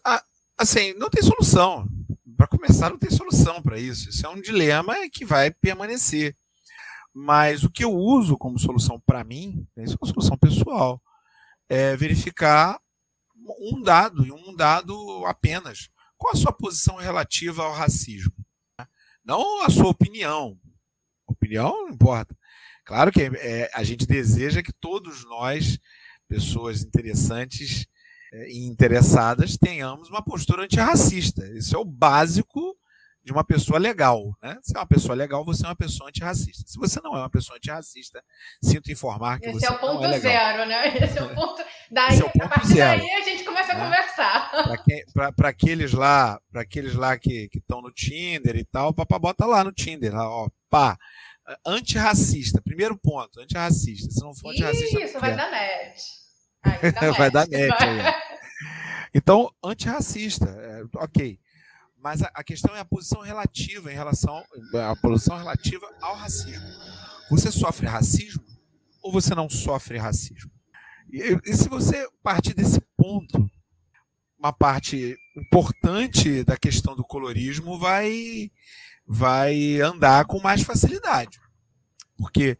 assim, 0.59 0.93
não 0.95 1.09
tem 1.09 1.23
solução. 1.23 1.89
Para 2.37 2.47
começar, 2.47 2.91
não 2.91 2.99
tem 2.99 3.11
solução 3.11 3.63
para 3.63 3.79
isso. 3.79 4.09
Isso 4.09 4.27
é 4.27 4.29
um 4.29 4.41
dilema 4.41 4.95
que 5.11 5.25
vai 5.25 5.51
permanecer. 5.51 6.37
Mas 7.13 7.65
o 7.65 7.71
que 7.71 7.85
eu 7.85 7.93
uso 7.93 8.37
como 8.37 8.59
solução 8.59 9.01
para 9.01 9.25
mim, 9.25 9.67
isso 9.79 9.95
é 9.95 9.99
uma 10.01 10.13
solução 10.13 10.39
pessoal, 10.39 11.03
é 11.69 11.97
verificar 11.97 12.81
um 13.61 13.83
dado, 13.83 14.25
e 14.25 14.31
um 14.31 14.55
dado 14.55 15.25
apenas. 15.27 15.91
Qual 16.17 16.33
a 16.33 16.37
sua 16.37 16.53
posição 16.53 16.97
relativa 16.97 17.65
ao 17.65 17.73
racismo? 17.73 18.33
Não 19.25 19.63
a 19.65 19.71
sua 19.71 19.89
opinião. 19.89 20.59
Opinião 21.27 21.87
não 21.87 21.91
importa. 21.91 22.37
Claro 22.85 23.13
que 23.13 23.23
é, 23.23 23.71
a 23.73 23.83
gente 23.83 24.07
deseja 24.07 24.63
que 24.63 24.73
todos 24.73 25.25
nós 25.25 25.79
pessoas 26.31 26.83
interessantes 26.85 27.87
é, 28.33 28.49
e 28.49 28.65
interessadas 28.65 29.57
tenhamos 29.57 30.09
uma 30.09 30.23
postura 30.23 30.63
antirracista. 30.63 31.45
Isso 31.49 31.75
é 31.75 31.79
o 31.79 31.85
básico 31.85 32.77
de 33.25 33.33
uma 33.33 33.43
pessoa 33.43 33.79
legal. 33.79 34.33
Né? 34.41 34.57
Se 34.63 34.77
é 34.77 34.79
uma 34.79 34.87
pessoa 34.87 35.15
legal, 35.17 35.45
você 35.45 35.65
é 35.65 35.69
uma 35.69 35.77
pessoa 35.77 36.09
antirracista. 36.09 36.63
Se 36.67 36.79
você 36.79 37.01
não 37.03 37.17
é 37.17 37.19
uma 37.19 37.31
pessoa 37.31 37.57
antirracista, 37.57 38.23
sinto 38.63 38.93
informar 38.93 39.41
que 39.41 39.49
Esse 39.49 39.59
você 39.59 39.67
é 39.67 39.71
o 39.71 39.79
ponto 39.79 40.05
é 40.05 40.21
zero, 40.21 40.69
né? 40.69 40.97
Esse 41.05 41.19
é 41.19 41.23
o 41.23 41.35
ponto. 41.35 41.63
Daí, 41.91 42.21
é 42.21 42.25
o 42.25 42.31
ponto 42.31 42.45
a 42.45 42.49
partir 42.49 42.75
zero, 42.75 43.01
daí 43.01 43.11
a 43.11 43.21
gente 43.23 43.43
começa 43.43 43.75
né? 43.75 43.81
a 43.81 43.85
conversar. 43.85 45.35
Para 45.37 45.49
aqueles 45.49 45.93
lá, 45.93 46.41
para 46.53 46.63
aqueles 46.63 46.95
lá 46.95 47.19
que 47.19 47.51
estão 47.53 47.83
no 47.83 47.91
Tinder 47.91 48.57
e 48.57 48.65
tal, 48.65 48.95
papá 48.95 49.19
bota 49.19 49.45
lá 49.45 49.65
no 49.65 49.73
Tinder, 49.73 50.15
lá, 50.15 50.29
ó, 50.29 50.49
pá. 50.71 50.97
Antirracista, 51.67 52.61
primeiro 52.63 52.97
ponto, 52.97 53.41
antirracista. 53.41 54.11
Se 54.11 54.21
não 54.21 54.35
for 54.35 54.51
antirracista. 54.51 55.01
Isso, 55.01 55.19
vai 55.21 55.37
dar 55.37 55.51
net. 55.51 56.03
Vai 57.17 57.31
dar 57.31 57.49
net. 57.49 57.75
Então, 59.15 59.53
antirracista, 59.65 60.47
é, 60.47 60.83
ok. 60.97 61.39
Mas 61.97 62.23
a, 62.23 62.31
a, 62.35 62.45
questão 62.45 62.75
é 62.75 62.81
a 62.81 62.85
posição 62.85 63.21
relativa 63.21 63.93
em 63.93 63.95
relação 63.95 64.43
a 64.75 64.97
posição 64.97 65.37
relativa 65.37 65.87
ao 66.01 66.15
racismo. 66.15 66.67
Você 67.29 67.53
sofre 67.53 67.87
racismo 67.87 68.43
ou 69.03 69.13
você 69.13 69.35
não 69.35 69.51
sofre 69.51 69.99
racismo? 69.99 70.51
E, 71.13 71.39
e 71.45 71.55
se 71.55 71.69
você 71.69 72.09
partir 72.23 72.55
desse 72.55 72.81
ponto, 72.97 73.51
uma 74.39 74.53
parte 74.53 75.17
importante 75.37 76.43
da 76.45 76.57
questão 76.57 76.97
do 76.97 77.05
colorismo 77.05 77.79
vai 77.79 78.51
vai 79.13 79.81
andar 79.81 80.25
com 80.25 80.39
mais 80.39 80.63
facilidade. 80.63 81.41
Porque, 82.17 82.57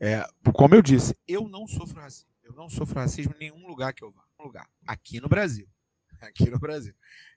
é, 0.00 0.24
como 0.54 0.74
eu 0.74 0.80
disse, 0.80 1.14
eu 1.28 1.46
não 1.46 1.66
sofro 1.66 2.00
racismo. 2.00 2.30
Eu 2.42 2.54
não 2.54 2.70
sofro 2.70 2.98
racismo 2.98 3.34
em 3.36 3.50
nenhum 3.50 3.66
lugar 3.66 3.92
que 3.92 4.02
eu 4.02 4.10
vá. 4.10 4.22
Lugar. 4.42 4.66
Aqui 4.86 5.20
no 5.20 5.28
Brasil. 5.28 5.68
Aqui 6.22 6.48
no 6.48 6.58
Brasil. 6.58 6.94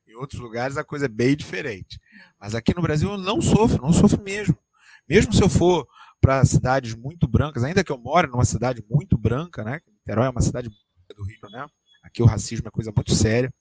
Em 0.08 0.16
outros 0.16 0.40
lugares 0.40 0.78
a 0.78 0.84
coisa 0.84 1.08
é 1.08 1.10
bem 1.10 1.36
diferente. 1.36 2.00
Mas 2.40 2.56
aqui 2.56 2.74
no 2.74 2.82
Brasil 2.82 3.12
eu 3.12 3.18
não 3.18 3.42
sofro, 3.42 3.82
não 3.82 3.92
sofro 3.92 4.22
mesmo. 4.22 4.58
Mesmo 5.08 5.34
se 5.34 5.44
eu 5.44 5.50
for 5.50 5.86
para 6.22 6.46
cidades 6.46 6.96
muito 6.96 7.28
brancas, 7.28 7.64
ainda 7.66 7.84
que 7.84 7.92
eu 7.92 7.98
moro 7.98 8.30
numa 8.30 8.46
cidade 8.46 8.84
muito 8.90 9.18
branca, 9.18 9.64
né? 9.64 9.82
Niterói 9.88 10.28
é 10.28 10.30
uma 10.30 10.42
cidade 10.42 10.70
do 10.70 11.24
Rio, 11.24 11.50
né? 11.52 11.66
Aqui 12.02 12.24
o 12.24 12.26
racismo 12.26 12.68
é 12.68 12.72
coisa 12.72 12.94
muito 12.96 13.14
séria. 13.14 13.54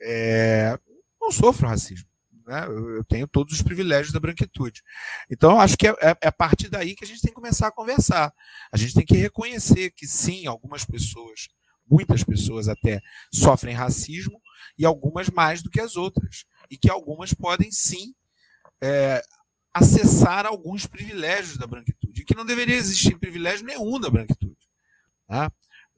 É... 0.00 0.76
Não 1.20 1.30
sofro 1.30 1.68
racismo. 1.68 2.08
Né? 2.46 2.66
Eu 2.66 3.04
tenho 3.04 3.26
todos 3.26 3.54
os 3.54 3.62
privilégios 3.62 4.12
da 4.12 4.20
branquitude. 4.20 4.82
Então, 5.30 5.58
acho 5.58 5.76
que 5.76 5.88
é, 5.88 5.90
é, 6.00 6.16
é, 6.22 6.28
a 6.28 6.32
partir 6.32 6.68
daí 6.68 6.94
que 6.94 7.04
a 7.04 7.06
gente 7.06 7.20
tem 7.20 7.30
que 7.30 7.34
começar 7.34 7.68
a 7.68 7.72
conversar. 7.72 8.32
A 8.70 8.76
gente 8.76 8.94
tem 8.94 9.04
que 9.04 9.16
reconhecer 9.16 9.90
que, 9.90 10.06
sim, 10.06 10.46
algumas 10.46 10.84
pessoas, 10.84 11.48
muitas 11.88 12.22
pessoas 12.22 12.68
até, 12.68 13.00
sofrem 13.32 13.74
racismo 13.74 14.40
e 14.78 14.84
algumas 14.84 15.30
mais 15.30 15.62
do 15.62 15.70
que 15.70 15.80
as 15.80 15.96
outras. 15.96 16.44
E 16.70 16.76
que 16.76 16.90
algumas 16.90 17.32
podem, 17.32 17.70
sim, 17.70 18.14
é, 18.82 19.22
acessar 19.72 20.46
alguns 20.46 20.86
privilégios 20.86 21.56
da 21.56 21.66
branquitude. 21.66 22.20
E 22.20 22.24
que 22.24 22.36
não 22.36 22.44
deveria 22.44 22.76
existir 22.76 23.18
privilégio 23.18 23.64
nenhum 23.64 23.98
da 23.98 24.10
branquitude. 24.10 24.56
Tá? 25.26 25.50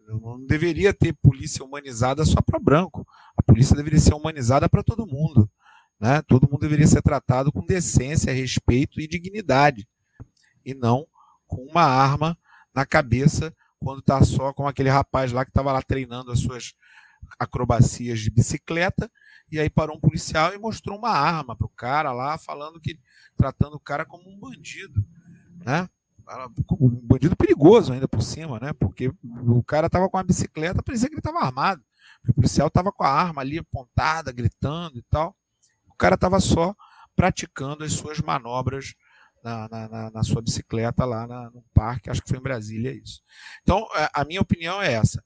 Não 0.06 0.46
deveria 0.46 0.94
ter 0.94 1.12
polícia 1.14 1.64
humanizada 1.64 2.24
só 2.24 2.40
para 2.40 2.60
branco. 2.60 3.04
A 3.36 3.42
polícia 3.42 3.74
deveria 3.74 3.98
ser 3.98 4.14
humanizada 4.14 4.68
para 4.68 4.84
todo 4.84 5.06
mundo. 5.06 5.50
Né? 5.98 6.20
Todo 6.22 6.48
mundo 6.48 6.60
deveria 6.60 6.86
ser 6.86 7.02
tratado 7.02 7.50
com 7.50 7.64
decência, 7.64 8.32
respeito 8.32 9.00
e 9.00 9.08
dignidade, 9.08 9.88
e 10.64 10.74
não 10.74 11.06
com 11.46 11.64
uma 11.64 11.82
arma 11.82 12.36
na 12.74 12.84
cabeça 12.84 13.54
quando 13.78 14.00
está 14.00 14.22
só 14.24 14.52
com 14.52 14.66
aquele 14.66 14.90
rapaz 14.90 15.32
lá 15.32 15.44
que 15.44 15.50
estava 15.50 15.72
lá 15.72 15.80
treinando 15.80 16.30
as 16.32 16.40
suas 16.40 16.74
acrobacias 17.38 18.20
de 18.20 18.30
bicicleta, 18.30 19.10
e 19.50 19.58
aí 19.58 19.70
parou 19.70 19.96
um 19.96 20.00
policial 20.00 20.52
e 20.54 20.58
mostrou 20.58 20.98
uma 20.98 21.10
arma 21.10 21.56
para 21.56 21.66
o 21.66 21.70
cara 21.70 22.12
lá, 22.12 22.36
falando 22.36 22.80
que 22.80 22.98
tratando 23.36 23.74
o 23.74 23.80
cara 23.80 24.04
como 24.04 24.28
um 24.28 24.38
bandido, 24.38 25.04
né? 25.64 25.88
Um 26.80 26.88
bandido 26.88 27.36
perigoso 27.36 27.92
ainda 27.92 28.08
por 28.08 28.22
cima, 28.22 28.58
né? 28.58 28.72
Porque 28.72 29.12
o 29.22 29.62
cara 29.62 29.86
estava 29.86 30.08
com 30.08 30.18
a 30.18 30.22
bicicleta, 30.24 30.82
parecia 30.82 31.08
que 31.08 31.14
ele 31.14 31.20
estava 31.20 31.38
armado. 31.38 31.82
O 32.28 32.34
policial 32.34 32.66
estava 32.66 32.90
com 32.90 33.04
a 33.04 33.08
arma 33.08 33.42
ali 33.42 33.58
apontada, 33.58 34.32
gritando 34.32 34.98
e 34.98 35.02
tal. 35.02 35.36
O 35.96 35.98
cara 35.98 36.14
estava 36.14 36.38
só 36.40 36.74
praticando 37.16 37.82
as 37.82 37.94
suas 37.94 38.20
manobras 38.20 38.94
na, 39.42 39.66
na, 39.66 40.10
na 40.10 40.22
sua 40.22 40.42
bicicleta 40.42 41.06
lá 41.06 41.26
na, 41.26 41.50
no 41.50 41.64
parque, 41.72 42.10
acho 42.10 42.20
que 42.20 42.28
foi 42.28 42.36
em 42.36 42.42
Brasília 42.42 42.92
isso. 42.92 43.22
Então, 43.62 43.88
é, 43.94 44.10
a 44.12 44.22
minha 44.22 44.42
opinião 44.42 44.82
é 44.82 44.92
essa. 44.92 45.24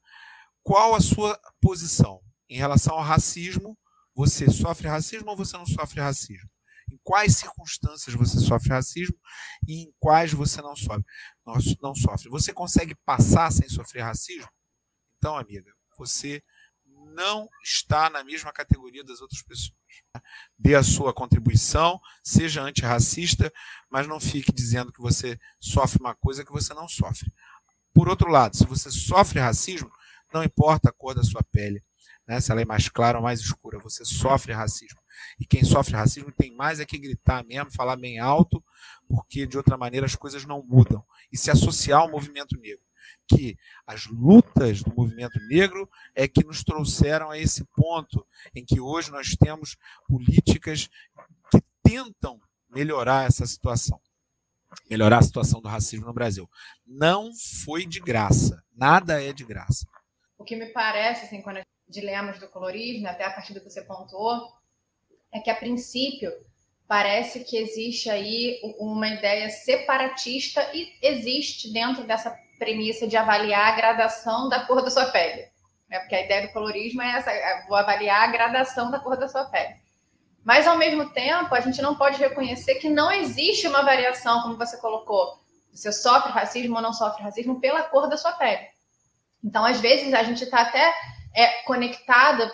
Qual 0.63 0.95
a 0.95 1.01
sua 1.01 1.37
posição 1.59 2.21
em 2.49 2.55
relação 2.55 2.95
ao 2.95 3.03
racismo? 3.03 3.77
Você 4.15 4.49
sofre 4.49 4.87
racismo 4.87 5.29
ou 5.29 5.35
você 5.35 5.57
não 5.57 5.65
sofre 5.65 5.99
racismo? 5.99 6.49
Em 6.89 6.97
quais 7.03 7.35
circunstâncias 7.35 8.15
você 8.15 8.39
sofre 8.39 8.69
racismo 8.69 9.17
e 9.67 9.83
em 9.83 9.93
quais 9.99 10.31
você 10.31 10.61
não 10.61 10.75
sofre? 10.75 11.03
Não 11.81 11.95
sofre. 11.95 12.29
Você 12.29 12.53
consegue 12.53 12.95
passar 13.03 13.51
sem 13.51 13.67
sofrer 13.67 14.03
racismo? 14.03 14.49
Então, 15.17 15.35
amiga, 15.35 15.69
você 15.97 16.41
não 17.11 17.47
está 17.63 18.09
na 18.09 18.23
mesma 18.23 18.51
categoria 18.51 19.03
das 19.03 19.21
outras 19.21 19.41
pessoas. 19.41 19.73
Dê 20.57 20.75
a 20.75 20.83
sua 20.83 21.13
contribuição, 21.13 21.99
seja 22.23 22.61
antirracista, 22.61 23.51
mas 23.89 24.07
não 24.07 24.19
fique 24.19 24.51
dizendo 24.51 24.91
que 24.91 25.01
você 25.01 25.39
sofre 25.59 25.99
uma 25.99 26.15
coisa 26.15 26.43
que 26.43 26.51
você 26.51 26.73
não 26.73 26.87
sofre. 26.87 27.31
Por 27.93 28.09
outro 28.09 28.29
lado, 28.29 28.55
se 28.55 28.65
você 28.65 28.89
sofre 28.89 29.39
racismo, 29.39 29.91
não 30.33 30.43
importa 30.43 30.89
a 30.89 30.93
cor 30.93 31.13
da 31.13 31.23
sua 31.23 31.43
pele, 31.43 31.83
né? 32.27 32.39
se 32.39 32.51
ela 32.51 32.61
é 32.61 32.65
mais 32.65 32.87
clara 32.87 33.17
ou 33.17 33.23
mais 33.23 33.39
escura, 33.41 33.79
você 33.79 34.05
sofre 34.05 34.53
racismo. 34.53 34.99
E 35.39 35.45
quem 35.45 35.63
sofre 35.63 35.95
racismo 35.95 36.31
tem 36.31 36.55
mais 36.55 36.79
é 36.79 36.85
que 36.85 36.97
gritar 36.97 37.43
mesmo, 37.43 37.71
falar 37.71 37.97
bem 37.97 38.19
alto, 38.19 38.63
porque 39.07 39.45
de 39.45 39.57
outra 39.57 39.77
maneira 39.77 40.05
as 40.05 40.15
coisas 40.15 40.45
não 40.45 40.63
mudam. 40.63 41.05
E 41.31 41.37
se 41.37 41.51
associar 41.51 42.01
ao 42.01 42.09
movimento 42.09 42.57
negro 42.57 42.90
que 43.35 43.57
as 43.85 44.05
lutas 44.07 44.83
do 44.83 44.93
movimento 44.93 45.39
negro 45.47 45.89
é 46.13 46.27
que 46.27 46.43
nos 46.43 46.63
trouxeram 46.63 47.29
a 47.29 47.37
esse 47.37 47.63
ponto 47.75 48.25
em 48.53 48.65
que 48.65 48.79
hoje 48.79 49.11
nós 49.11 49.35
temos 49.35 49.77
políticas 50.07 50.89
que 51.49 51.61
tentam 51.83 52.39
melhorar 52.69 53.27
essa 53.27 53.45
situação, 53.45 53.99
melhorar 54.89 55.19
a 55.19 55.23
situação 55.23 55.61
do 55.61 55.67
racismo 55.67 56.05
no 56.05 56.13
Brasil. 56.13 56.49
Não 56.85 57.31
foi 57.63 57.85
de 57.85 57.99
graça, 57.99 58.63
nada 58.75 59.21
é 59.21 59.31
de 59.33 59.45
graça. 59.45 59.85
O 60.37 60.43
que 60.43 60.55
me 60.55 60.67
parece, 60.67 61.25
assim, 61.25 61.41
quando 61.41 61.61
dilemas 61.87 62.39
do 62.39 62.47
colorismo, 62.47 63.07
até 63.07 63.25
a 63.25 63.31
partir 63.31 63.53
do 63.53 63.61
que 63.61 63.69
você 63.69 63.81
pontuou, 63.83 64.51
é 65.31 65.39
que 65.39 65.49
a 65.49 65.55
princípio 65.55 66.31
parece 66.87 67.45
que 67.45 67.55
existe 67.55 68.09
aí 68.09 68.59
uma 68.77 69.07
ideia 69.07 69.49
separatista 69.49 70.61
e 70.73 70.93
existe 71.01 71.71
dentro 71.71 72.05
dessa 72.05 72.31
premissa 72.61 73.07
de 73.07 73.17
avaliar 73.17 73.73
a 73.73 73.75
gradação 73.75 74.47
da 74.47 74.63
cor 74.65 74.83
da 74.83 74.91
sua 74.91 75.07
pele. 75.07 75.47
Né? 75.89 75.97
Porque 75.97 76.13
a 76.13 76.23
ideia 76.23 76.45
do 76.45 76.53
colorismo 76.53 77.01
é 77.01 77.17
essa, 77.17 77.31
é, 77.31 77.65
vou 77.67 77.75
avaliar 77.75 78.21
a 78.21 78.31
gradação 78.31 78.91
da 78.91 78.99
cor 78.99 79.17
da 79.17 79.27
sua 79.27 79.45
pele. 79.45 79.81
Mas, 80.43 80.67
ao 80.67 80.77
mesmo 80.77 81.09
tempo, 81.09 81.55
a 81.55 81.59
gente 81.59 81.81
não 81.81 81.95
pode 81.95 82.19
reconhecer 82.19 82.75
que 82.75 82.87
não 82.87 83.11
existe 83.11 83.67
uma 83.67 83.81
variação, 83.81 84.43
como 84.43 84.57
você 84.57 84.77
colocou. 84.77 85.39
Você 85.73 85.91
sofre 85.91 86.31
racismo 86.31 86.75
ou 86.75 86.81
não 86.83 86.93
sofre 86.93 87.23
racismo 87.23 87.59
pela 87.59 87.81
cor 87.83 88.07
da 88.07 88.17
sua 88.17 88.33
pele. 88.33 88.67
Então, 89.43 89.65
às 89.65 89.79
vezes, 89.79 90.13
a 90.13 90.21
gente 90.21 90.43
está 90.43 90.61
até 90.61 90.93
é, 91.33 91.63
conectada 91.63 92.51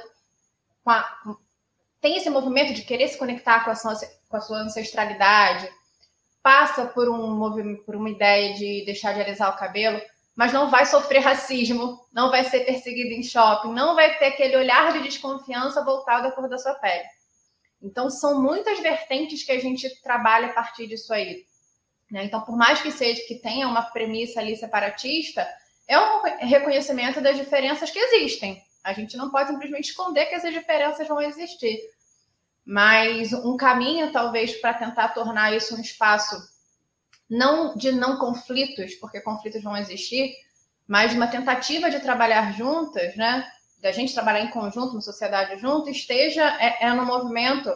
com 0.84 0.89
a. 0.89 1.06
Tem 2.00 2.15
esse 2.15 2.30
movimento 2.30 2.74
de 2.74 2.84
querer 2.84 3.10
se 3.10 3.17
conectar 3.17 3.65
com 3.65 3.72
a 3.72 3.76
sua, 3.76 3.93
com 4.30 4.38
a 4.38 4.41
sua 4.41 4.60
ancestralidade, 4.60 5.70
passa 6.41 6.86
por, 6.86 7.10
um, 7.10 7.76
por 7.86 7.95
uma 7.95 8.10
ideia 8.10 8.54
de 8.54 8.84
deixar 8.86 9.13
de 9.13 9.21
alisar 9.21 9.54
o 9.54 9.58
cabelo, 9.58 10.02
mas 10.36 10.54
não 10.54 10.69
vai 10.69 10.86
sofrer 10.86 11.19
racismo, 11.19 12.00
não 12.13 12.30
vai 12.30 12.43
ser 12.43 12.62
perseguido 12.62 13.12
em 13.12 13.23
shopping, 13.23 13.73
não 13.73 13.95
vai 13.95 14.17
ter 14.17 14.26
aquele 14.28 14.56
olhar 14.56 14.93
de 14.93 15.04
desconfiança 15.04 15.84
voltado 15.84 16.28
à 16.28 16.32
cor 16.32 16.47
da 16.47 16.58
sua 16.58 16.76
pele. 16.76 17.06
Então, 17.82 18.10
são 18.10 18.41
muitas 18.41 18.80
vertentes 18.80 19.43
que 19.43 19.52
a 19.52 19.60
gente 19.60 20.02
trabalha 20.02 20.47
a 20.47 20.54
partir 20.54 20.88
disso 20.88 21.13
aí. 21.13 21.45
Né? 22.10 22.26
Então, 22.26 22.41
por 22.41 22.56
mais 22.56 22.82
que 22.82 22.91
seja 22.91 23.21
que 23.28 23.36
tenha 23.36 23.67
uma 23.67 23.82
premissa 23.82 24.39
ali 24.39 24.56
separatista, 24.56 25.47
é 25.88 26.00
um 26.00 26.21
reconhecimento 26.39 27.21
das 27.21 27.36
diferenças 27.36 27.89
que 27.91 28.00
existem. 28.00 28.62
A 28.84 28.93
gente 28.93 29.17
não 29.17 29.30
pode 29.30 29.50
simplesmente 29.50 29.89
esconder 29.89 30.26
que 30.28 30.36
essas 30.36 30.54
diferenças 30.54 31.08
vão 31.08 31.21
existir 31.21 31.80
mas 32.67 33.32
um 33.32 33.56
caminho 33.56 34.12
talvez 34.12 34.51
para 34.60 34.73
tentar 34.73 35.08
tornar 35.10 35.56
isso 35.56 35.73
um 35.73 35.80
espaço 35.80 36.36
não 37.30 37.77
de 37.77 37.93
não 37.93 38.17
conflitos, 38.17 38.93
porque 38.95 39.21
conflitos 39.21 39.63
vão 39.63 39.77
existir, 39.77 40.36
mas 40.86 41.13
uma 41.13 41.27
tentativa 41.27 41.89
de 41.89 42.01
trabalhar 42.01 42.53
juntas, 42.58 43.15
né? 43.15 43.49
Da 43.82 43.93
gente 43.93 44.13
trabalhar 44.13 44.41
em 44.41 44.49
conjunto, 44.49 44.91
uma 44.91 45.01
sociedade 45.01 45.58
junto, 45.62 45.89
esteja 45.89 46.43
é, 46.60 46.86
é 46.88 46.93
no 46.93 47.06
movimento 47.06 47.71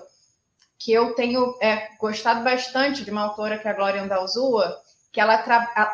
que 0.78 0.92
eu 0.92 1.16
tenho 1.16 1.58
é, 1.62 1.96
gostado 1.98 2.44
bastante 2.44 3.06
de 3.06 3.12
uma 3.12 3.22
autora 3.22 3.58
que 3.58 3.68
é 3.70 3.72
a 3.72 3.74
Glória 3.74 4.02
Andalzua, 4.02 4.78
que 5.10 5.22
ela 5.22 5.42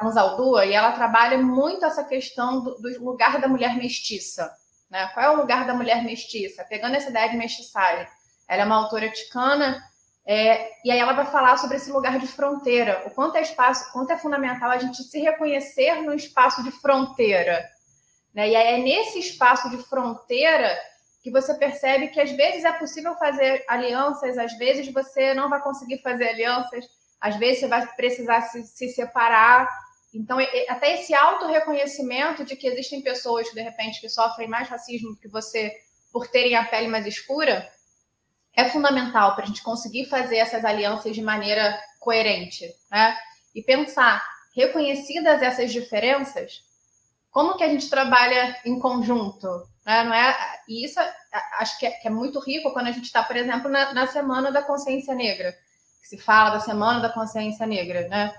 Anzaldua, 0.02 0.66
e 0.66 0.74
ela 0.74 0.92
trabalha 0.94 1.38
muito 1.38 1.86
essa 1.86 2.04
questão 2.04 2.64
do, 2.64 2.76
do 2.76 3.04
lugar 3.04 3.40
da 3.40 3.48
mulher 3.48 3.76
mestiça. 3.76 4.52
Né? 4.90 5.08
Qual 5.14 5.24
é 5.24 5.30
o 5.30 5.40
lugar 5.40 5.68
da 5.68 5.74
mulher 5.76 6.04
mestiça? 6.04 6.64
Pegando 6.64 6.96
essa 6.96 7.10
ideia 7.10 7.30
de 7.30 7.38
mestiçagem 7.38 8.08
ela 8.48 8.64
é 8.64 8.66
uma 8.66 8.78
autora 8.78 9.10
ticana, 9.12 9.84
é, 10.30 10.70
e 10.84 10.92
aí 10.92 11.00
ela 11.00 11.14
vai 11.14 11.26
falar 11.26 11.58
sobre 11.58 11.78
esse 11.78 11.90
lugar 11.90 12.20
de 12.20 12.28
fronteira, 12.28 13.02
o 13.06 13.12
quanto 13.12 13.38
é 13.38 13.42
espaço, 13.42 13.90
quanto 13.94 14.12
é 14.12 14.18
fundamental 14.18 14.70
a 14.70 14.78
gente 14.78 15.02
se 15.02 15.20
reconhecer 15.22 16.02
no 16.02 16.14
espaço 16.14 16.62
de 16.64 16.70
fronteira. 16.70 17.66
Né? 18.34 18.50
E 18.50 18.56
aí 18.58 18.76
é 18.76 18.84
nesse 18.84 19.20
espaço 19.20 19.70
de 19.70 19.78
fronteira 19.78 20.78
que 21.24 21.32
você 21.32 21.54
percebe 21.54 22.10
que 22.10 22.20
às 22.20 22.32
vezes 22.32 22.66
é 22.66 22.74
possível 22.74 23.16
fazer 23.16 23.64
alianças, 23.70 24.38
às 24.38 24.58
vezes 24.58 24.92
você 24.92 25.34
não 25.34 25.50
vai 25.50 25.62
conseguir 25.62 26.02
fazer 26.02 26.28
alianças, 26.28 26.86
às 27.22 27.38
vezes 27.38 27.62
você 27.62 27.68
vai 27.68 27.88
precisar 27.96 28.42
se, 28.42 28.64
se 28.64 28.90
separar. 28.90 29.68
Então, 30.14 30.38
até 30.68 30.96
esse 30.96 31.14
auto-reconhecimento 31.14 32.44
de 32.44 32.56
que 32.58 32.68
existem 32.68 33.02
pessoas, 33.02 33.48
de 33.48 33.62
repente, 33.62 34.02
que 34.02 34.10
sofrem 34.10 34.48
mais 34.48 34.68
racismo 34.68 35.12
do 35.12 35.18
que 35.18 35.30
você 35.30 35.72
por 36.12 36.28
terem 36.28 36.56
a 36.56 36.66
pele 36.66 36.88
mais 36.88 37.06
escura, 37.06 37.66
é 38.58 38.68
fundamental 38.72 39.36
para 39.36 39.44
a 39.44 39.48
gente 39.48 39.62
conseguir 39.62 40.06
fazer 40.06 40.38
essas 40.38 40.66
alianças 40.66 41.16
de 41.16 41.22
maneira 41.22 41.80
coerente, 42.00 42.68
né? 42.90 43.16
E 43.54 43.62
pensar, 43.62 44.28
reconhecidas 44.56 45.44
essas 45.44 45.72
diferenças, 45.72 46.62
como 47.30 47.56
que 47.56 47.64
a 47.64 47.70
gente 47.70 47.88
trabalha 47.88 48.58
em 48.66 48.80
conjunto, 48.80 49.48
né? 49.86 50.04
Não 50.04 50.14
é? 50.14 50.36
E 50.68 50.84
isso 50.84 51.00
acho 51.60 51.78
que 51.78 51.86
é, 51.86 51.92
que 51.92 52.08
é 52.08 52.12
muito 52.12 52.40
rico 52.40 52.74
quando 52.74 52.88
a 52.88 52.92
gente 52.92 53.06
está, 53.06 53.22
por 53.22 53.36
exemplo, 53.36 53.70
na, 53.70 53.94
na 53.94 54.08
Semana 54.08 54.52
da 54.52 54.64
Consciência 54.64 55.14
Negra, 55.14 55.56
que 56.02 56.08
se 56.08 56.18
fala 56.18 56.50
da 56.50 56.60
Semana 56.60 57.00
da 57.00 57.10
Consciência 57.10 57.68
Negra, 57.68 58.08
né? 58.08 58.34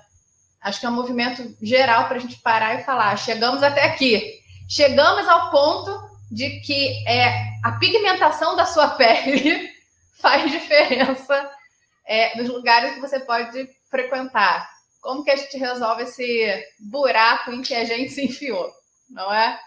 Acho 0.60 0.80
que 0.80 0.86
é 0.86 0.90
um 0.90 0.94
movimento 0.96 1.56
geral 1.62 2.08
para 2.08 2.16
a 2.16 2.20
gente 2.20 2.40
parar 2.40 2.74
e 2.74 2.82
falar, 2.82 3.16
chegamos 3.16 3.62
até 3.62 3.84
aqui, 3.84 4.40
chegamos 4.68 5.28
ao 5.28 5.52
ponto 5.52 6.08
de 6.28 6.58
que 6.62 7.08
é 7.08 7.50
a 7.62 7.72
pigmentação 7.78 8.56
da 8.56 8.66
sua 8.66 8.88
pele 8.98 9.77
faz 10.20 10.50
diferença 10.50 11.50
é, 12.06 12.36
nos 12.36 12.48
lugares 12.48 12.94
que 12.94 13.00
você 13.00 13.20
pode 13.20 13.68
frequentar. 13.90 14.68
Como 15.00 15.24
que 15.24 15.30
a 15.30 15.36
gente 15.36 15.56
resolve 15.56 16.02
esse 16.02 16.64
buraco 16.80 17.52
em 17.52 17.62
que 17.62 17.74
a 17.74 17.84
gente 17.84 18.10
se 18.10 18.24
enfiou, 18.24 18.70
não 19.08 19.32
é? 19.32 19.58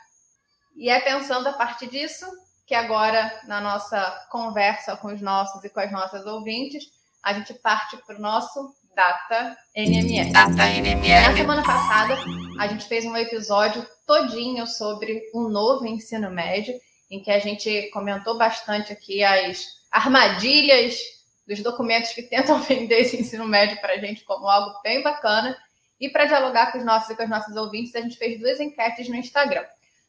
E 0.76 0.90
é 0.90 1.00
pensando 1.00 1.48
a 1.48 1.54
partir 1.54 1.88
disso 1.88 2.26
que 2.66 2.76
agora, 2.76 3.40
na 3.48 3.60
nossa 3.60 4.28
conversa 4.30 4.96
com 4.96 5.14
os 5.14 5.22
nossos 5.22 5.64
e 5.64 5.70
com 5.70 5.80
as 5.80 5.92
nossas 5.92 6.26
ouvintes, 6.26 6.86
a 7.24 7.34
gente 7.34 7.54
parte 7.56 7.98
para 8.06 8.18
o 8.18 8.22
nosso 8.22 8.74
Data 8.96 9.58
NMS. 9.76 10.34
Data 10.34 10.68
NMS. 10.68 11.28
Na 11.30 11.36
semana 11.36 11.64
passada, 11.64 12.18
a 12.60 12.68
gente 12.68 12.88
fez 12.88 13.06
um 13.06 13.16
episódio 13.16 13.86
todinho 14.06 14.68
sobre 14.68 15.22
um 15.34 15.48
novo 15.48 15.86
ensino 15.86 16.30
médio, 16.30 16.74
em 17.10 17.22
que 17.22 17.32
a 17.32 17.40
gente 17.40 17.90
comentou 17.92 18.38
bastante 18.38 18.92
aqui 18.92 19.24
as 19.24 19.81
armadilhas 19.92 20.98
dos 21.48 21.62
documentos 21.62 22.14
que 22.14 22.24
tentam 22.24 22.60
vender 22.64 23.02
esse 23.02 23.18
ensino 23.18 23.48
médio 23.48 23.80
para 23.82 23.94
a 23.94 23.98
gente 23.98 24.24
como 24.24 24.48
algo 24.48 24.82
bem 24.82 25.04
bacana. 25.04 25.58
E 26.00 26.10
para 26.10 26.26
dialogar 26.26 26.72
com 26.72 26.80
os 26.80 26.86
nossos 26.86 27.10
e 27.12 27.16
com 27.16 27.24
os 27.24 27.30
nossos 27.30 27.56
ouvintes, 27.56 27.94
a 27.96 28.02
gente 28.02 28.18
fez 28.18 28.40
duas 28.40 28.60
enquetes 28.60 29.08
no 29.08 29.16
Instagram. 29.16 29.64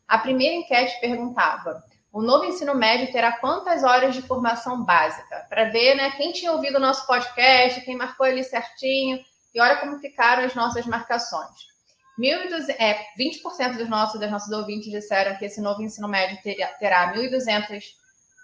A 0.09 0.17
primeira 0.19 0.55
enquete 0.55 0.99
perguntava: 1.01 1.83
o 2.13 2.23
novo 2.23 2.45
ensino 2.45 2.75
médio 2.75 3.13
terá 3.13 3.33
quantas 3.33 3.83
horas 3.83 4.15
de 4.15 4.23
formação 4.23 4.85
básica? 4.85 5.47
Para 5.49 5.71
ver 5.71 5.95
né, 5.95 6.11
quem 6.13 6.33
tinha 6.33 6.53
ouvido 6.53 6.77
o 6.77 6.81
nosso 6.81 7.07
podcast, 7.07 7.81
quem 7.83 7.97
marcou 7.97 8.27
ali 8.27 8.45
certinho, 8.45 9.19
e 9.55 9.61
olha 9.61 9.77
como 9.77 9.99
ficaram 9.99 10.45
as 10.45 10.55
nossas 10.55 10.87
marcações. 10.87 11.73
1.200, 12.19 12.77
é, 12.79 13.07
20% 13.19 13.77
dos 13.79 13.89
nossos, 13.89 14.21
das 14.21 14.31
nossas 14.31 14.51
ouvintes 14.51 14.91
disseram 14.91 15.37
que 15.37 15.47
esse 15.47 15.61
novo 15.61 15.83
ensino 15.83 16.07
médio 16.07 16.39
terá, 16.43 16.67
terá 16.75 17.15
1.200 17.15 17.83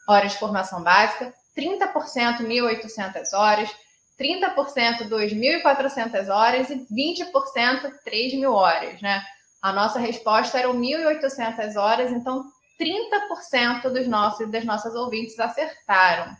horas 0.08 0.32
de 0.32 0.38
formação 0.38 0.82
básica, 0.82 1.34
30% 1.54 2.38
1.800 2.40 3.32
horas, 3.34 3.70
30% 4.18 5.08
2.400 5.08 6.28
horas 6.28 6.70
e 6.70 6.86
20% 6.90 7.92
3.000 8.04 8.50
horas, 8.50 9.00
né? 9.02 9.22
A 9.60 9.72
nossa 9.72 9.98
resposta 9.98 10.58
era 10.58 10.68
1.800 10.68 11.76
horas, 11.76 12.10
então 12.10 12.44
30% 12.80 13.90
dos 13.90 14.08
nossos 14.08 14.50
das 14.50 14.64
nossas 14.64 14.94
ouvintes 14.94 15.38
acertaram. 15.38 16.34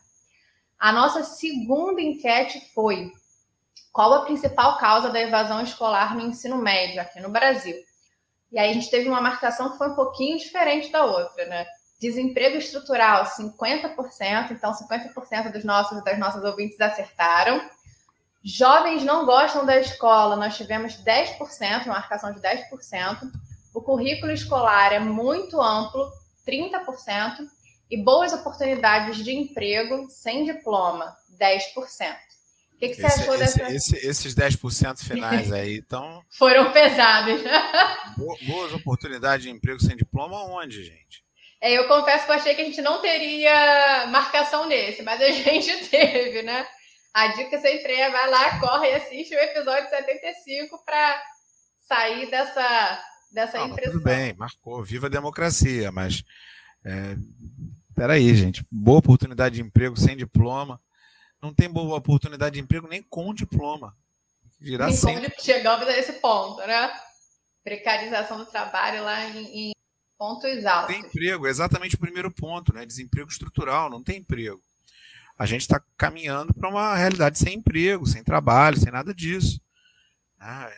A 0.79 0.93
nossa 0.93 1.23
segunda 1.23 2.01
enquete 2.01 2.73
foi: 2.73 3.13
qual 3.93 4.15
a 4.15 4.25
principal 4.25 4.79
causa 4.79 5.11
da 5.11 5.21
evasão 5.21 5.61
escolar 5.61 6.15
no 6.15 6.23
ensino 6.23 6.57
médio 6.57 7.03
aqui 7.03 7.21
no 7.21 7.29
Brasil? 7.29 7.77
E 8.51 8.59
aí 8.59 8.71
a 8.71 8.73
gente 8.73 8.91
teve 8.91 9.09
uma 9.09 9.21
marcação 9.21 9.73
que 9.73 9.79
foi 9.79 9.91
um 9.91 9.95
pouquinho 9.95 10.39
diferente 10.39 10.91
da 10.91 11.05
outra, 11.05 11.45
né? 11.47 11.67
Desemprego 12.01 12.57
estrutural, 12.57 13.25
50%, 13.25 14.53
então 14.53 14.73
50% 14.73 15.53
dos 15.53 15.65
nossos 15.65 16.03
das 16.05 16.19
nossas 16.19 16.45
ouvintes 16.45 16.81
acertaram. 16.81 17.61
Jovens 18.45 19.03
não 19.03 19.27
gostam 19.27 19.67
da 19.67 19.79
escola, 19.81 20.37
nós 20.37 20.57
tivemos 20.57 20.95
10%, 21.03 21.87
uma 21.87 21.95
marcação 21.95 22.33
de 22.33 22.41
10%. 22.41 23.31
O 23.75 23.83
currículo 23.83 24.33
escolar 24.33 24.93
é 24.93 25.01
muito 25.01 25.61
amplo, 25.61 26.09
30%. 26.47 27.47
E 27.91 27.97
boas 27.97 28.33
oportunidades 28.33 29.25
de 29.25 29.33
emprego 29.33 30.09
sem 30.11 30.45
diploma, 30.45 31.17
10%. 31.41 32.29
O 32.75 32.79
que, 32.79 32.91
que 32.91 32.95
você 32.95 33.07
esse, 33.07 33.21
achou 33.21 33.35
esse, 33.35 33.59
dessa? 33.59 33.75
Esse, 33.75 34.07
esses 34.07 34.35
10% 34.37 34.99
finais 34.99 35.51
aí, 35.51 35.79
então. 35.79 36.23
Foram 36.31 36.71
pesados. 36.71 37.41
Boas 38.47 38.73
oportunidades 38.73 39.45
de 39.45 39.51
emprego 39.51 39.81
sem 39.81 39.97
diploma, 39.97 40.45
onde, 40.45 40.85
gente? 40.85 41.25
É, 41.61 41.73
eu 41.73 41.89
confesso 41.89 42.25
que 42.25 42.31
eu 42.31 42.37
achei 42.37 42.55
que 42.55 42.63
a 42.63 42.65
gente 42.65 42.81
não 42.81 43.01
teria 43.01 44.07
marcação 44.09 44.67
nesse, 44.67 45.03
mas 45.03 45.21
a 45.21 45.31
gente 45.33 45.89
teve, 45.89 46.43
né? 46.43 46.67
A 47.13 47.29
dica 47.29 47.61
sempre 47.61 47.93
é: 47.95 48.11
vai 48.11 48.31
lá, 48.31 48.61
corre 48.61 48.91
e 48.91 48.95
assiste 48.95 49.35
o 49.35 49.39
episódio 49.39 49.89
75 49.89 50.85
para 50.85 51.23
sair 51.81 52.31
dessa, 52.31 53.03
dessa 53.33 53.59
não, 53.59 53.69
impressão. 53.69 53.93
Tudo 53.95 54.05
bem, 54.05 54.35
marcou. 54.35 54.83
Viva 54.83 55.07
a 55.07 55.11
democracia, 55.11 55.91
mas. 55.91 56.23
É, 56.85 57.17
peraí, 57.95 58.35
gente. 58.35 58.65
Boa 58.71 58.99
oportunidade 58.99 59.57
de 59.57 59.63
emprego 59.63 59.97
sem 59.97 60.17
diploma 60.17 60.81
não 61.41 61.55
tem 61.55 61.69
boa 61.69 61.97
oportunidade 61.97 62.55
de 62.55 62.61
emprego 62.61 62.89
nem 62.89 63.03
com 63.03 63.33
diploma. 63.33 63.97
Nem 64.61 64.93
sempre. 64.93 65.31
como 65.31 65.41
chegamos 65.41 65.87
a 65.87 65.97
esse 65.97 66.15
ponto, 66.15 66.59
né? 66.67 66.93
Precarização 67.63 68.39
do 68.39 68.47
trabalho 68.47 69.05
lá 69.05 69.25
em, 69.27 69.69
em 69.69 69.73
pontos 70.19 70.67
altos. 70.67 70.95
Tem 70.95 71.05
emprego, 71.05 71.47
é 71.47 71.51
exatamente 71.51 71.95
o 71.95 71.99
primeiro 71.99 72.31
ponto, 72.31 72.75
né? 72.75 72.85
Desemprego 72.85 73.31
estrutural, 73.31 73.89
não 73.89 74.03
tem 74.03 74.19
emprego. 74.19 74.61
A 75.39 75.47
gente 75.47 75.61
está 75.61 75.81
caminhando 75.97 76.53
para 76.53 76.69
uma 76.69 76.97
realidade 76.97 77.39
sem 77.39 77.55
emprego, 77.59 78.05
sem 78.07 78.25
trabalho, 78.25 78.77
sem 78.77 78.91
nada 78.91 79.15
disso. 79.15 79.61
Ah, 80.39 80.69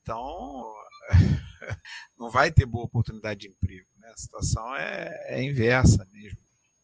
então, 0.00 0.72
não 2.16 2.30
vai 2.30 2.52
ter 2.52 2.64
boa 2.66 2.84
oportunidade 2.84 3.40
de 3.40 3.48
emprego. 3.48 3.88
Né? 3.98 4.08
A 4.08 4.16
situação 4.16 4.76
é, 4.76 5.10
é 5.28 5.42
inversa 5.42 6.06
mesmo. 6.12 6.15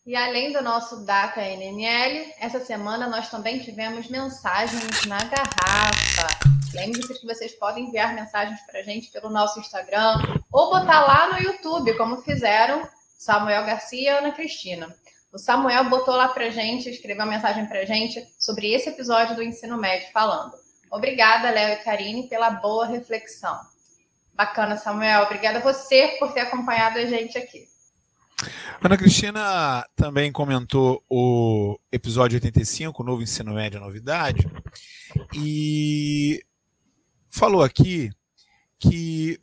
E 0.05 0.17
além 0.17 0.53
do 0.53 0.61
nosso 0.61 1.05
Data 1.05 1.41
NML, 1.41 2.35
essa 2.41 2.59
semana 2.59 3.07
nós 3.07 3.31
também 3.31 3.61
tivemos 3.61 4.09
mensagens 4.09 5.07
na 5.07 5.19
garrafa. 5.19 6.27
Lembre-se 6.75 7.21
que 7.21 7.25
vocês 7.25 7.53
podem 7.53 7.85
enviar 7.85 8.13
mensagens 8.13 8.61
para 8.63 8.81
a 8.81 8.83
gente 8.83 9.13
pelo 9.13 9.31
nosso 9.31 9.61
Instagram 9.61 10.17
ou 10.51 10.71
botar 10.71 11.03
lá 11.03 11.33
no 11.33 11.39
YouTube, 11.39 11.97
como 11.97 12.21
fizeram 12.23 12.83
Samuel 13.17 13.65
Garcia 13.65 14.03
e 14.03 14.09
Ana 14.09 14.33
Cristina. 14.33 14.93
O 15.33 15.39
Samuel 15.39 15.89
botou 15.89 16.17
lá 16.17 16.27
para 16.27 16.47
a 16.47 16.51
gente, 16.51 16.91
escreveu 16.91 17.25
uma 17.25 17.31
mensagem 17.31 17.67
para 17.67 17.79
a 17.79 17.85
gente 17.85 18.27
sobre 18.41 18.73
esse 18.75 18.89
episódio 18.89 19.37
do 19.37 19.43
ensino 19.43 19.79
médio, 19.79 20.11
falando: 20.13 20.53
Obrigada, 20.91 21.49
Léo 21.49 21.75
e 21.75 21.85
Karine, 21.85 22.29
pela 22.29 22.51
boa 22.51 22.87
reflexão. 22.87 23.57
Bacana, 24.35 24.77
Samuel. 24.77 25.23
Obrigada 25.23 25.59
a 25.59 25.63
você 25.63 26.17
por 26.19 26.33
ter 26.33 26.41
acompanhado 26.41 26.99
a 26.99 27.07
gente 27.07 27.39
aqui. 27.39 27.71
Ana 28.81 28.97
Cristina 28.97 29.85
também 29.95 30.33
comentou 30.33 31.03
o 31.09 31.79
episódio 31.91 32.37
85, 32.37 33.03
o 33.03 33.07
novo 33.07 33.23
ensino 33.23 33.55
médio 33.55 33.81
novidade, 33.81 34.47
e 35.35 36.45
falou 37.31 37.63
aqui 37.63 38.11
que 38.79 39.41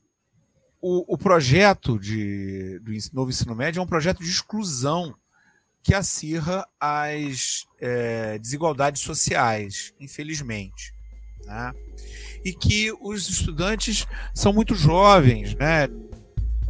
o, 0.81 1.13
o 1.13 1.17
projeto 1.17 1.99
de, 1.99 2.79
do 2.79 2.91
novo 3.13 3.29
ensino 3.29 3.55
médio 3.55 3.79
é 3.79 3.83
um 3.83 3.87
projeto 3.87 4.23
de 4.23 4.29
exclusão 4.29 5.15
que 5.81 5.93
acirra 5.93 6.67
as 6.79 7.65
é, 7.79 8.37
desigualdades 8.37 9.01
sociais, 9.01 9.93
infelizmente. 9.99 10.93
Né? 11.45 11.73
E 12.43 12.53
que 12.53 12.91
os 13.01 13.29
estudantes 13.29 14.05
são 14.33 14.53
muito 14.53 14.75
jovens, 14.75 15.55
né? 15.55 15.87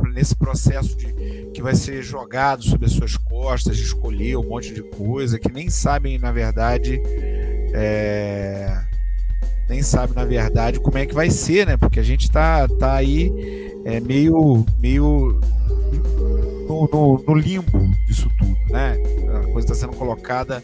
Nesse 0.07 0.35
processo 0.35 0.95
de, 0.95 1.49
que 1.53 1.61
vai 1.61 1.75
ser 1.75 2.01
jogado 2.01 2.63
sobre 2.63 2.85
as 2.85 2.91
suas 2.91 3.17
costas, 3.17 3.77
de 3.77 3.83
escolher 3.83 4.37
um 4.37 4.47
monte 4.47 4.73
de 4.73 4.83
coisa, 4.83 5.39
que 5.39 5.51
nem 5.51 5.69
sabem, 5.69 6.17
na 6.17 6.31
verdade, 6.31 7.01
é, 7.73 8.79
nem 9.67 9.83
sabe, 9.83 10.15
na 10.15 10.25
verdade, 10.25 10.79
como 10.79 10.97
é 10.97 11.05
que 11.05 11.13
vai 11.13 11.29
ser, 11.29 11.67
né? 11.67 11.77
Porque 11.77 11.99
a 11.99 12.03
gente 12.03 12.23
está 12.23 12.67
tá 12.67 12.95
aí 12.95 13.31
é, 13.85 13.99
meio, 13.99 14.65
meio 14.79 15.39
no, 16.67 16.89
no, 16.91 17.23
no, 17.25 17.35
limbo 17.35 17.79
disso 18.07 18.29
tudo, 18.37 18.57
né? 18.69 18.97
A 19.35 19.51
coisa 19.51 19.71
está 19.71 19.75
sendo 19.75 19.95
colocada 19.95 20.63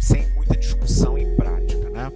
sem 0.00 0.26
muita 0.34 0.56
discussão 0.56 1.18
em 1.18 1.34
prática, 1.36 1.90
né? 1.90 2.12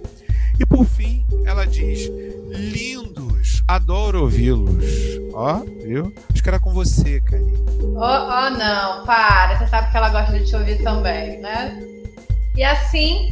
E 0.59 0.65
por 0.65 0.85
fim, 0.85 1.25
ela 1.45 1.65
diz: 1.65 2.09
lindos, 2.49 3.30
adoro 3.75 4.23
ouvi-los. 4.23 5.19
Ó, 5.33 5.61
viu? 5.83 6.13
Acho 6.31 6.43
que 6.43 6.49
era 6.49 6.59
com 6.59 6.73
você, 6.73 7.21
Karine. 7.21 7.53
Oh, 7.81 7.97
oh, 7.97 8.49
não, 8.57 9.05
para. 9.05 9.57
Você 9.57 9.67
sabe 9.67 9.91
que 9.91 9.97
ela 9.97 10.09
gosta 10.09 10.37
de 10.37 10.45
te 10.45 10.55
ouvir 10.55 10.83
também, 10.83 11.39
né? 11.39 11.81
E 12.55 12.63
assim, 12.63 13.29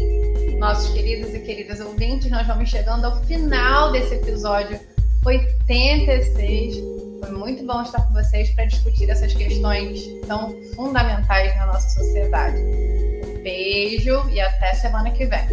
nossos 0.57 0.91
queridos 0.91 1.33
e 1.33 1.39
queridas 1.39 1.79
ouvintes, 1.81 2.31
nós 2.31 2.47
vamos 2.47 2.69
chegando 2.69 3.05
ao 3.05 3.21
final 3.23 3.91
desse 3.91 4.15
episódio 4.15 4.79
86. 5.25 6.77
Foi 7.19 7.31
muito 7.31 7.65
bom 7.65 7.81
estar 7.81 8.01
com 8.03 8.13
vocês 8.13 8.49
para 8.51 8.63
discutir 8.65 9.09
essas 9.09 9.33
questões 9.33 10.01
tão 10.25 10.55
fundamentais 10.73 11.53
na 11.57 11.65
nossa 11.65 11.89
sociedade. 11.89 12.57
Um 12.57 13.43
beijo 13.43 14.23
e 14.29 14.39
até 14.39 14.73
semana 14.73 15.11
que 15.11 15.25
vem. 15.25 15.47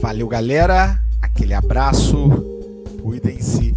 Valeu, 0.00 0.26
galera. 0.26 1.00
Aquele 1.20 1.54
abraço. 1.54 2.28
Cuidem-se 3.00 3.76